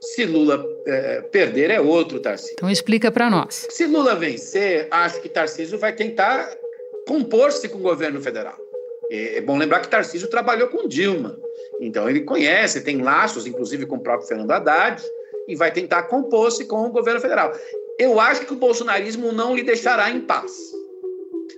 Se 0.00 0.24
Lula 0.24 0.64
é, 0.86 1.20
perder, 1.22 1.70
é 1.70 1.80
outro 1.80 2.20
Tarcísio. 2.20 2.54
Então 2.54 2.70
explica 2.70 3.10
para 3.10 3.30
nós. 3.30 3.66
Se 3.70 3.86
Lula 3.86 4.14
vencer, 4.14 4.88
acho 4.90 5.20
que 5.20 5.28
Tarcísio 5.28 5.78
vai 5.78 5.94
tentar 5.94 6.56
compor-se 7.06 7.68
com 7.68 7.78
o 7.78 7.82
governo 7.82 8.20
federal. 8.20 8.56
É, 9.10 9.38
é 9.38 9.40
bom 9.40 9.56
lembrar 9.56 9.80
que 9.80 9.88
Tarcísio 9.88 10.28
trabalhou 10.28 10.68
com 10.68 10.88
Dilma. 10.88 11.38
Então 11.80 12.08
ele 12.08 12.22
conhece, 12.22 12.80
tem 12.80 13.02
laços, 13.02 13.46
inclusive 13.46 13.86
com 13.86 13.96
o 13.96 14.02
próprio 14.02 14.28
Fernando 14.28 14.50
Haddad, 14.50 15.02
e 15.46 15.54
vai 15.54 15.70
tentar 15.70 16.04
compor-se 16.04 16.64
com 16.64 16.86
o 16.86 16.90
governo 16.90 17.20
federal. 17.20 17.52
Eu 17.98 18.18
acho 18.20 18.44
que 18.44 18.52
o 18.52 18.56
bolsonarismo 18.56 19.32
não 19.32 19.54
lhe 19.54 19.62
deixará 19.62 20.10
em 20.10 20.20
paz. 20.20 20.52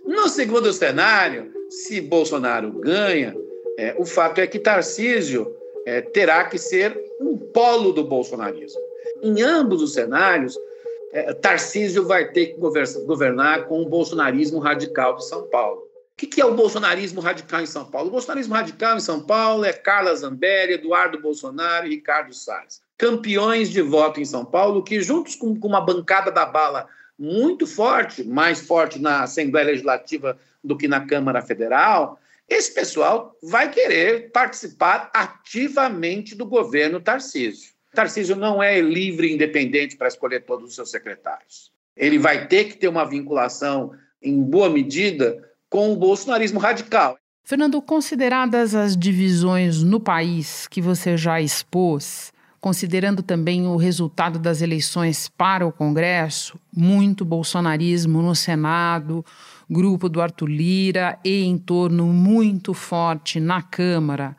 No 0.04 0.28
segundo 0.28 0.72
cenário, 0.72 1.52
se 1.70 2.00
Bolsonaro 2.00 2.72
ganha, 2.72 3.34
é, 3.78 3.94
o 3.96 4.04
fato 4.04 4.40
é 4.40 4.46
que 4.46 4.58
Tarcísio 4.58 5.56
é, 5.86 6.00
terá 6.00 6.44
que 6.46 6.58
ser 6.58 7.00
um 7.20 7.38
polo 7.38 7.92
do 7.92 8.02
bolsonarismo. 8.02 8.80
Em 9.22 9.40
ambos 9.40 9.80
os 9.80 9.94
cenários, 9.94 10.58
é, 11.12 11.32
Tarcísio 11.32 12.04
vai 12.04 12.32
ter 12.32 12.46
que 12.46 12.58
governar 12.58 13.66
com 13.66 13.80
o 13.80 13.88
bolsonarismo 13.88 14.58
radical 14.58 15.14
de 15.14 15.24
São 15.26 15.44
Paulo. 15.44 15.86
O 16.12 16.16
que 16.16 16.40
é 16.40 16.44
o 16.44 16.54
bolsonarismo 16.54 17.20
radical 17.20 17.60
em 17.60 17.66
São 17.66 17.84
Paulo? 17.84 18.08
O 18.08 18.10
bolsonarismo 18.10 18.52
radical 18.52 18.96
em 18.96 19.00
São 19.00 19.20
Paulo 19.20 19.64
é 19.64 19.72
Carla 19.72 20.12
Zambelli, 20.16 20.72
Eduardo 20.72 21.20
Bolsonaro 21.20 21.86
e 21.86 21.90
Ricardo 21.90 22.34
Salles. 22.34 22.82
Campeões 22.98 23.70
de 23.70 23.80
voto 23.80 24.20
em 24.20 24.24
São 24.24 24.44
Paulo, 24.44 24.82
que 24.82 25.00
juntos 25.00 25.36
com, 25.36 25.56
uma 25.62 25.80
bancada 25.80 26.32
da 26.32 26.44
bala 26.44 26.88
muito 27.16 27.64
forte, 27.64 28.24
mais 28.24 28.60
forte 28.60 28.98
na 28.98 29.22
Assembleia 29.22 29.68
Legislativa 29.68 30.36
do 30.64 30.76
que 30.76 30.88
na 30.88 31.06
Câmara 31.06 31.40
Federal, 31.40 32.18
esse 32.48 32.72
pessoal 32.72 33.36
vai 33.42 33.70
querer 33.70 34.30
participar 34.32 35.10
ativamente 35.12 36.34
do 36.34 36.46
governo 36.46 37.00
Tarcísio. 37.00 37.72
Tarcísio 37.94 38.36
não 38.36 38.62
é 38.62 38.80
livre 38.80 39.28
e 39.28 39.34
independente 39.34 39.96
para 39.96 40.08
escolher 40.08 40.44
todos 40.44 40.70
os 40.70 40.74
seus 40.74 40.90
secretários. 40.90 41.70
Ele 41.96 42.18
vai 42.18 42.46
ter 42.46 42.64
que 42.64 42.76
ter 42.76 42.88
uma 42.88 43.04
vinculação, 43.04 43.92
em 44.22 44.42
boa 44.42 44.70
medida, 44.70 45.44
com 45.68 45.92
o 45.92 45.96
bolsonarismo 45.96 46.58
radical. 46.58 47.18
Fernando, 47.44 47.80
consideradas 47.82 48.74
as 48.74 48.96
divisões 48.96 49.82
no 49.82 49.98
país 49.98 50.66
que 50.68 50.80
você 50.80 51.16
já 51.16 51.40
expôs, 51.40 52.32
considerando 52.60 53.22
também 53.22 53.66
o 53.66 53.76
resultado 53.76 54.38
das 54.38 54.60
eleições 54.60 55.28
para 55.28 55.66
o 55.66 55.72
Congresso, 55.72 56.58
muito 56.74 57.24
bolsonarismo 57.24 58.20
no 58.22 58.34
Senado, 58.34 59.24
grupo 59.68 60.08
do 60.08 60.20
Arthur 60.20 60.48
Lira 60.48 61.18
e 61.24 61.44
entorno 61.44 62.06
muito 62.06 62.72
forte 62.72 63.38
na 63.38 63.62
Câmara, 63.62 64.36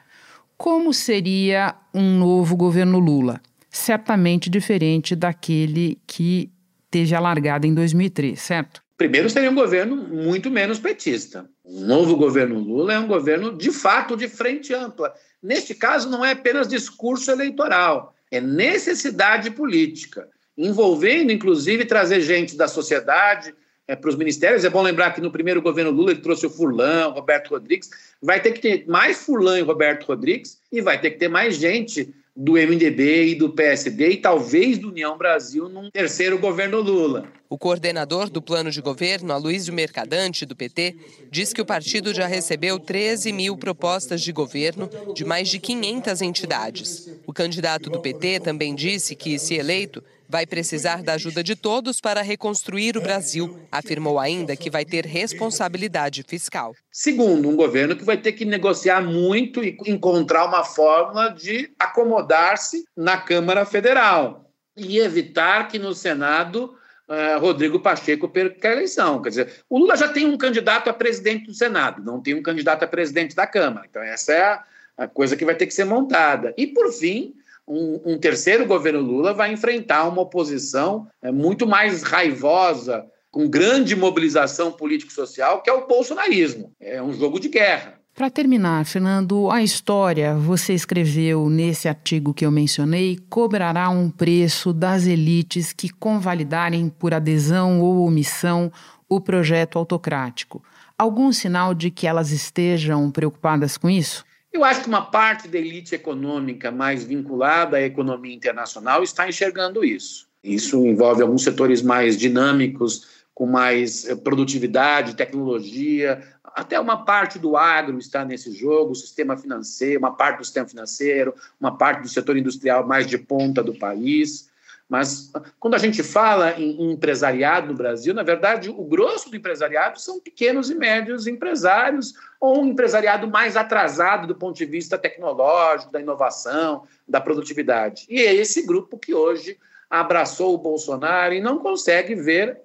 como 0.58 0.94
seria 0.94 1.76
um 1.94 2.18
novo 2.18 2.56
governo 2.56 3.00
Lula? 3.00 3.42
Certamente 3.70 4.50
diferente 4.50 5.16
daquele 5.16 5.98
que 6.08 6.52
teve 6.90 7.14
a 7.14 7.20
largada 7.20 7.68
em 7.68 7.74
2003, 7.74 8.40
certo? 8.42 8.82
Primeiro, 8.98 9.30
seria 9.30 9.50
um 9.50 9.56
governo 9.56 9.96
muito 9.96 10.52
menos 10.52 10.80
petista. 10.80 11.50
O 11.64 11.80
novo 11.80 12.18
governo 12.18 12.60
Lula 12.60 12.94
é 12.94 13.00
um 13.00 13.08
governo, 13.08 13.58
de 13.58 13.72
fato, 13.72 14.18
de 14.18 14.28
frente 14.28 14.74
ampla. 14.74 15.14
Neste 15.42 15.74
caso, 15.74 16.10
não 16.10 16.26
é 16.26 16.32
apenas 16.32 16.68
discurso 16.68 17.32
eleitoral, 17.32 18.14
é 18.30 18.42
necessidade 18.42 19.52
política, 19.52 20.28
envolvendo, 20.58 21.32
inclusive, 21.32 21.86
trazer 21.86 22.20
gente 22.20 22.58
da 22.58 22.68
sociedade 22.68 23.54
é, 23.90 23.96
para 23.96 24.10
os 24.10 24.16
ministérios. 24.16 24.64
É 24.64 24.70
bom 24.70 24.84
lembrar 24.84 25.12
que 25.16 25.20
no 25.20 25.32
primeiro 25.32 25.62
governo 25.62 25.90
Lula 25.90 26.12
ele 26.12 26.22
trouxe 26.22 26.46
o 26.46 26.50
Furlan, 26.50 27.08
o 27.08 27.12
Roberto 27.12 27.50
Rodrigues. 27.50 27.90
Vai 28.22 28.40
ter 28.40 28.52
que 28.52 28.62
ter 28.62 28.86
mais 28.88 29.18
Furlan 29.18 29.58
e 29.58 29.64
Roberto 29.64 30.06
Rodrigues 30.06 30.60
e 30.72 30.80
vai 30.80 31.02
ter 31.02 31.10
que 31.10 31.18
ter 31.18 31.28
mais 31.28 31.56
gente 31.56 32.14
do 32.36 32.54
MDB 32.54 33.32
e 33.32 33.36
do 33.36 33.50
PSD 33.50 34.12
e 34.12 34.18
talvez 34.18 34.78
do 34.78 34.90
União 34.90 35.18
Brasil 35.18 35.68
num 35.68 35.90
terceiro 35.90 36.38
governo 36.38 36.80
Lula. 36.80 37.28
O 37.50 37.58
coordenador 37.58 38.30
do 38.30 38.42
plano 38.42 38.70
de 38.70 38.80
governo, 38.80 39.34
Aloysio 39.34 39.74
Mercadante, 39.74 40.46
do 40.46 40.56
PT, 40.56 40.96
diz 41.32 41.52
que 41.52 41.62
o 41.62 41.66
partido 41.66 42.14
já 42.14 42.28
recebeu 42.28 42.80
13 42.80 43.34
mil 43.34 43.58
propostas 43.58 44.22
de 44.22 44.32
governo 44.32 44.88
de 45.16 45.26
mais 45.26 45.50
de 45.50 45.60
500 45.60 46.22
entidades. 46.22 47.12
O 47.26 47.34
candidato 47.34 47.90
do 47.90 48.00
PT 48.00 48.42
também 48.42 48.76
disse 48.76 49.16
que, 49.16 49.40
se 49.40 49.56
eleito, 49.56 50.04
vai 50.30 50.46
precisar 50.46 51.02
da 51.02 51.14
ajuda 51.14 51.44
de 51.44 51.56
todos 51.56 52.00
para 52.00 52.22
reconstruir 52.22 52.96
o 52.96 53.02
Brasil. 53.02 53.60
Afirmou 53.72 54.20
ainda 54.20 54.56
que 54.56 54.70
vai 54.70 54.86
ter 54.86 55.04
responsabilidade 55.06 56.24
fiscal. 56.28 56.76
Segundo, 56.92 57.50
um 57.50 57.56
governo 57.56 57.96
que 57.96 58.04
vai 58.04 58.18
ter 58.18 58.34
que 58.34 58.46
negociar 58.46 59.02
muito 59.02 59.64
e 59.64 59.76
encontrar 59.88 60.46
uma 60.46 60.64
fórmula 60.64 61.30
de 61.30 61.72
acomodar-se 61.80 62.86
na 62.96 63.18
Câmara 63.18 63.66
Federal 63.66 64.46
e 64.78 65.00
evitar 65.00 65.68
que 65.68 65.80
no 65.80 65.96
Senado 65.96 66.76
uh, 67.08 67.40
Rodrigo 67.40 67.80
Pacheco 67.80 68.30
perca 68.30 68.70
a 68.70 68.74
eleição. 68.74 69.22
Quer 69.22 69.30
dizer, 69.30 69.54
o 69.68 69.80
Lula 69.80 69.98
já 69.98 70.08
tem 70.08 70.28
um 70.28 70.38
candidato 70.38 70.90
a 70.90 70.94
presidente 70.94 71.48
do 71.48 71.54
Senado, 71.56 72.04
não 72.04 72.22
tem 72.22 72.36
um 72.36 72.44
candidato 72.44 72.84
a 72.84 72.88
presidente 72.88 73.36
da 73.36 73.48
Câmara. 73.48 73.88
Então, 73.90 74.04
essa 74.04 74.32
é 74.32 74.42
a, 74.44 74.64
a 75.00 75.08
coisa 75.08 75.36
que 75.36 75.44
vai 75.44 75.56
ter 75.56 75.66
que 75.66 75.74
ser 75.74 75.86
montada. 75.86 76.54
E, 76.56 76.68
por 76.68 76.94
fim, 76.94 77.34
um, 77.70 78.14
um 78.14 78.18
terceiro 78.18 78.66
governo 78.66 79.00
Lula 79.00 79.34
vai 79.34 79.54
enfrentar 79.54 80.08
uma 80.08 80.24
oposição 80.24 81.08
é, 81.22 81.32
muito 81.32 81.68
mais 81.68 82.02
raivosa, 82.02 83.06
com 83.32 83.48
grande 83.48 83.96
mobilização 83.96 84.72
político-social, 84.72 85.62
que 85.62 85.70
é 85.70 85.74
o 85.74 85.88
bolsonarismo. 85.88 86.74
É 86.82 87.02
um 87.02 87.14
jogo 87.14 87.40
de 87.40 87.48
guerra. 87.48 88.00
Para 88.16 88.30
terminar, 88.30 88.86
Fernando, 88.86 89.50
a 89.52 89.62
história, 89.62 90.34
você 90.34 90.74
escreveu 90.74 91.48
nesse 91.48 91.88
artigo 91.88 92.34
que 92.34 92.46
eu 92.46 92.52
mencionei, 92.52 93.18
cobrará 93.30 93.90
um 93.90 94.10
preço 94.10 94.74
das 94.74 95.06
elites 95.06 95.72
que 95.72 95.90
convalidarem 95.90 96.90
por 96.90 97.14
adesão 97.14 97.80
ou 97.80 98.06
omissão 98.06 98.72
o 99.08 99.22
projeto 99.22 99.78
autocrático. 99.78 100.62
Algum 100.98 101.32
sinal 101.32 101.74
de 101.74 101.90
que 101.90 102.08
elas 102.08 102.32
estejam 102.32 103.10
preocupadas 103.10 103.78
com 103.78 103.90
isso? 103.90 104.26
Eu 104.52 104.64
acho 104.64 104.82
que 104.82 104.88
uma 104.88 105.06
parte 105.06 105.48
da 105.48 105.58
elite 105.58 105.94
econômica 105.94 106.72
mais 106.72 107.04
vinculada 107.04 107.78
à 107.78 107.82
economia 107.82 108.34
internacional 108.34 109.04
está 109.04 109.30
enxergando 109.30 109.84
isso. 109.86 110.28
Isso 110.44 110.86
envolve 110.86 111.22
alguns 111.22 111.44
setores 111.44 111.82
mais 111.82 112.18
dinâmicos, 112.18 113.20
com 113.34 113.46
mais 113.46 114.08
eh, 114.08 114.16
produtividade, 114.16 115.16
tecnologia, 115.16 116.22
até 116.56 116.80
uma 116.80 117.06
parte 117.06 117.38
do 117.38 117.56
agro 117.56 117.98
está 117.98 118.26
nesse 118.26 118.52
jogo, 118.52 118.92
o 118.92 118.96
sistema 118.96 119.38
financeiro, 119.38 120.00
uma 120.00 120.16
parte 120.16 120.40
do 120.40 120.44
sistema 120.46 120.68
financeiro, 120.68 121.34
uma 121.60 121.78
parte 121.78 122.02
do 122.02 122.10
setor 122.10 122.38
industrial 122.38 122.86
mais 122.88 123.08
de 123.08 123.18
ponta 123.18 123.64
do 123.64 123.74
país. 123.74 124.49
Mas 124.90 125.32
quando 125.60 125.76
a 125.76 125.78
gente 125.78 126.02
fala 126.02 126.60
em 126.60 126.92
empresariado 126.92 127.68
no 127.68 127.76
Brasil, 127.76 128.12
na 128.12 128.24
verdade, 128.24 128.72
o 128.72 128.84
grosso 128.84 129.30
do 129.30 129.38
empresariado 129.38 130.00
são 130.00 130.20
pequenos 130.20 130.72
e 130.72 130.76
médios 130.76 131.28
empresários, 131.28 132.16
ou 132.42 132.64
um 132.64 132.66
empresariado 132.66 133.28
mais 133.28 133.56
atrasado 133.56 134.26
do 134.26 134.34
ponto 134.34 134.58
de 134.58 134.66
vista 134.66 134.98
tecnológico, 134.98 135.92
da 135.92 136.02
inovação, 136.02 136.86
da 137.08 137.22
produtividade. 137.22 138.08
E 138.10 138.20
é 138.20 138.34
esse 138.34 138.66
grupo 138.66 138.98
que 138.98 139.14
hoje 139.14 139.60
abraçou 139.88 140.56
o 140.56 140.58
Bolsonaro 140.58 141.36
e 141.36 141.42
não 141.42 141.60
consegue 141.60 142.16
ver 142.16 142.60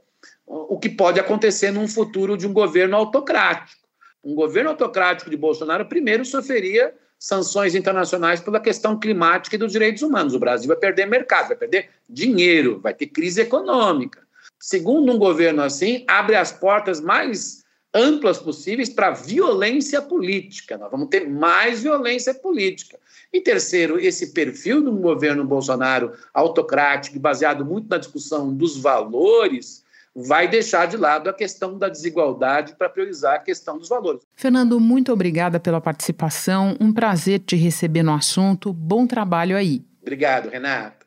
o 0.46 0.78
que 0.78 0.88
pode 0.88 1.20
acontecer 1.20 1.70
num 1.70 1.86
futuro 1.86 2.38
de 2.38 2.46
um 2.46 2.52
governo 2.54 2.96
autocrático. 2.96 3.84
Um 4.22 4.34
governo 4.34 4.70
autocrático 4.70 5.28
de 5.28 5.36
Bolsonaro, 5.36 5.84
primeiro, 5.86 6.24
sofreria 6.24 6.94
sanções 7.24 7.74
internacionais 7.74 8.40
pela 8.40 8.60
questão 8.60 8.98
climática 9.00 9.56
e 9.56 9.58
dos 9.58 9.72
direitos 9.72 10.02
humanos. 10.02 10.34
O 10.34 10.38
Brasil 10.38 10.68
vai 10.68 10.76
perder 10.76 11.06
mercado, 11.06 11.48
vai 11.48 11.56
perder 11.56 11.88
dinheiro, 12.06 12.80
vai 12.80 12.92
ter 12.92 13.06
crise 13.06 13.40
econômica. 13.40 14.20
Segundo, 14.60 15.10
um 15.10 15.18
governo 15.18 15.62
assim 15.62 16.04
abre 16.06 16.36
as 16.36 16.52
portas 16.52 17.00
mais 17.00 17.64
amplas 17.94 18.38
possíveis 18.38 18.90
para 18.90 19.12
violência 19.12 20.02
política. 20.02 20.76
Nós 20.76 20.90
vamos 20.90 21.08
ter 21.08 21.26
mais 21.26 21.82
violência 21.82 22.34
política. 22.34 22.98
E 23.32 23.40
terceiro, 23.40 23.98
esse 23.98 24.34
perfil 24.34 24.82
do 24.82 24.92
governo 24.92 25.46
Bolsonaro 25.46 26.12
autocrático, 26.34 27.18
baseado 27.18 27.64
muito 27.64 27.88
na 27.88 27.96
discussão 27.96 28.52
dos 28.52 28.76
valores, 28.76 29.83
vai 30.14 30.46
deixar 30.46 30.86
de 30.86 30.96
lado 30.96 31.28
a 31.28 31.32
questão 31.32 31.76
da 31.76 31.88
desigualdade 31.88 32.74
para 32.76 32.88
priorizar 32.88 33.34
a 33.34 33.38
questão 33.38 33.78
dos 33.78 33.88
valores. 33.88 34.22
Fernando, 34.36 34.78
muito 34.78 35.12
obrigada 35.12 35.58
pela 35.58 35.80
participação. 35.80 36.76
Um 36.80 36.92
prazer 36.92 37.40
te 37.40 37.56
receber 37.56 38.02
no 38.02 38.12
assunto. 38.12 38.72
Bom 38.72 39.06
trabalho 39.06 39.56
aí. 39.56 39.84
Obrigado, 40.00 40.50
Renato. 40.50 41.04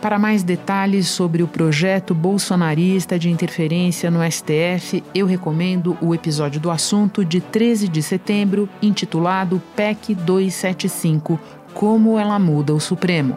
Para 0.00 0.16
mais 0.16 0.44
detalhes 0.44 1.08
sobre 1.08 1.42
o 1.42 1.48
projeto 1.48 2.14
bolsonarista 2.14 3.18
de 3.18 3.28
interferência 3.30 4.08
no 4.08 4.20
STF, 4.30 5.02
eu 5.12 5.26
recomendo 5.26 5.98
o 6.00 6.14
episódio 6.14 6.60
do 6.60 6.70
assunto 6.70 7.24
de 7.24 7.40
13 7.40 7.88
de 7.88 8.00
setembro, 8.00 8.68
intitulado 8.80 9.60
PEC 9.74 10.14
275 10.14 11.40
Como 11.74 12.16
ela 12.16 12.38
muda 12.38 12.72
o 12.72 12.78
Supremo. 12.78 13.36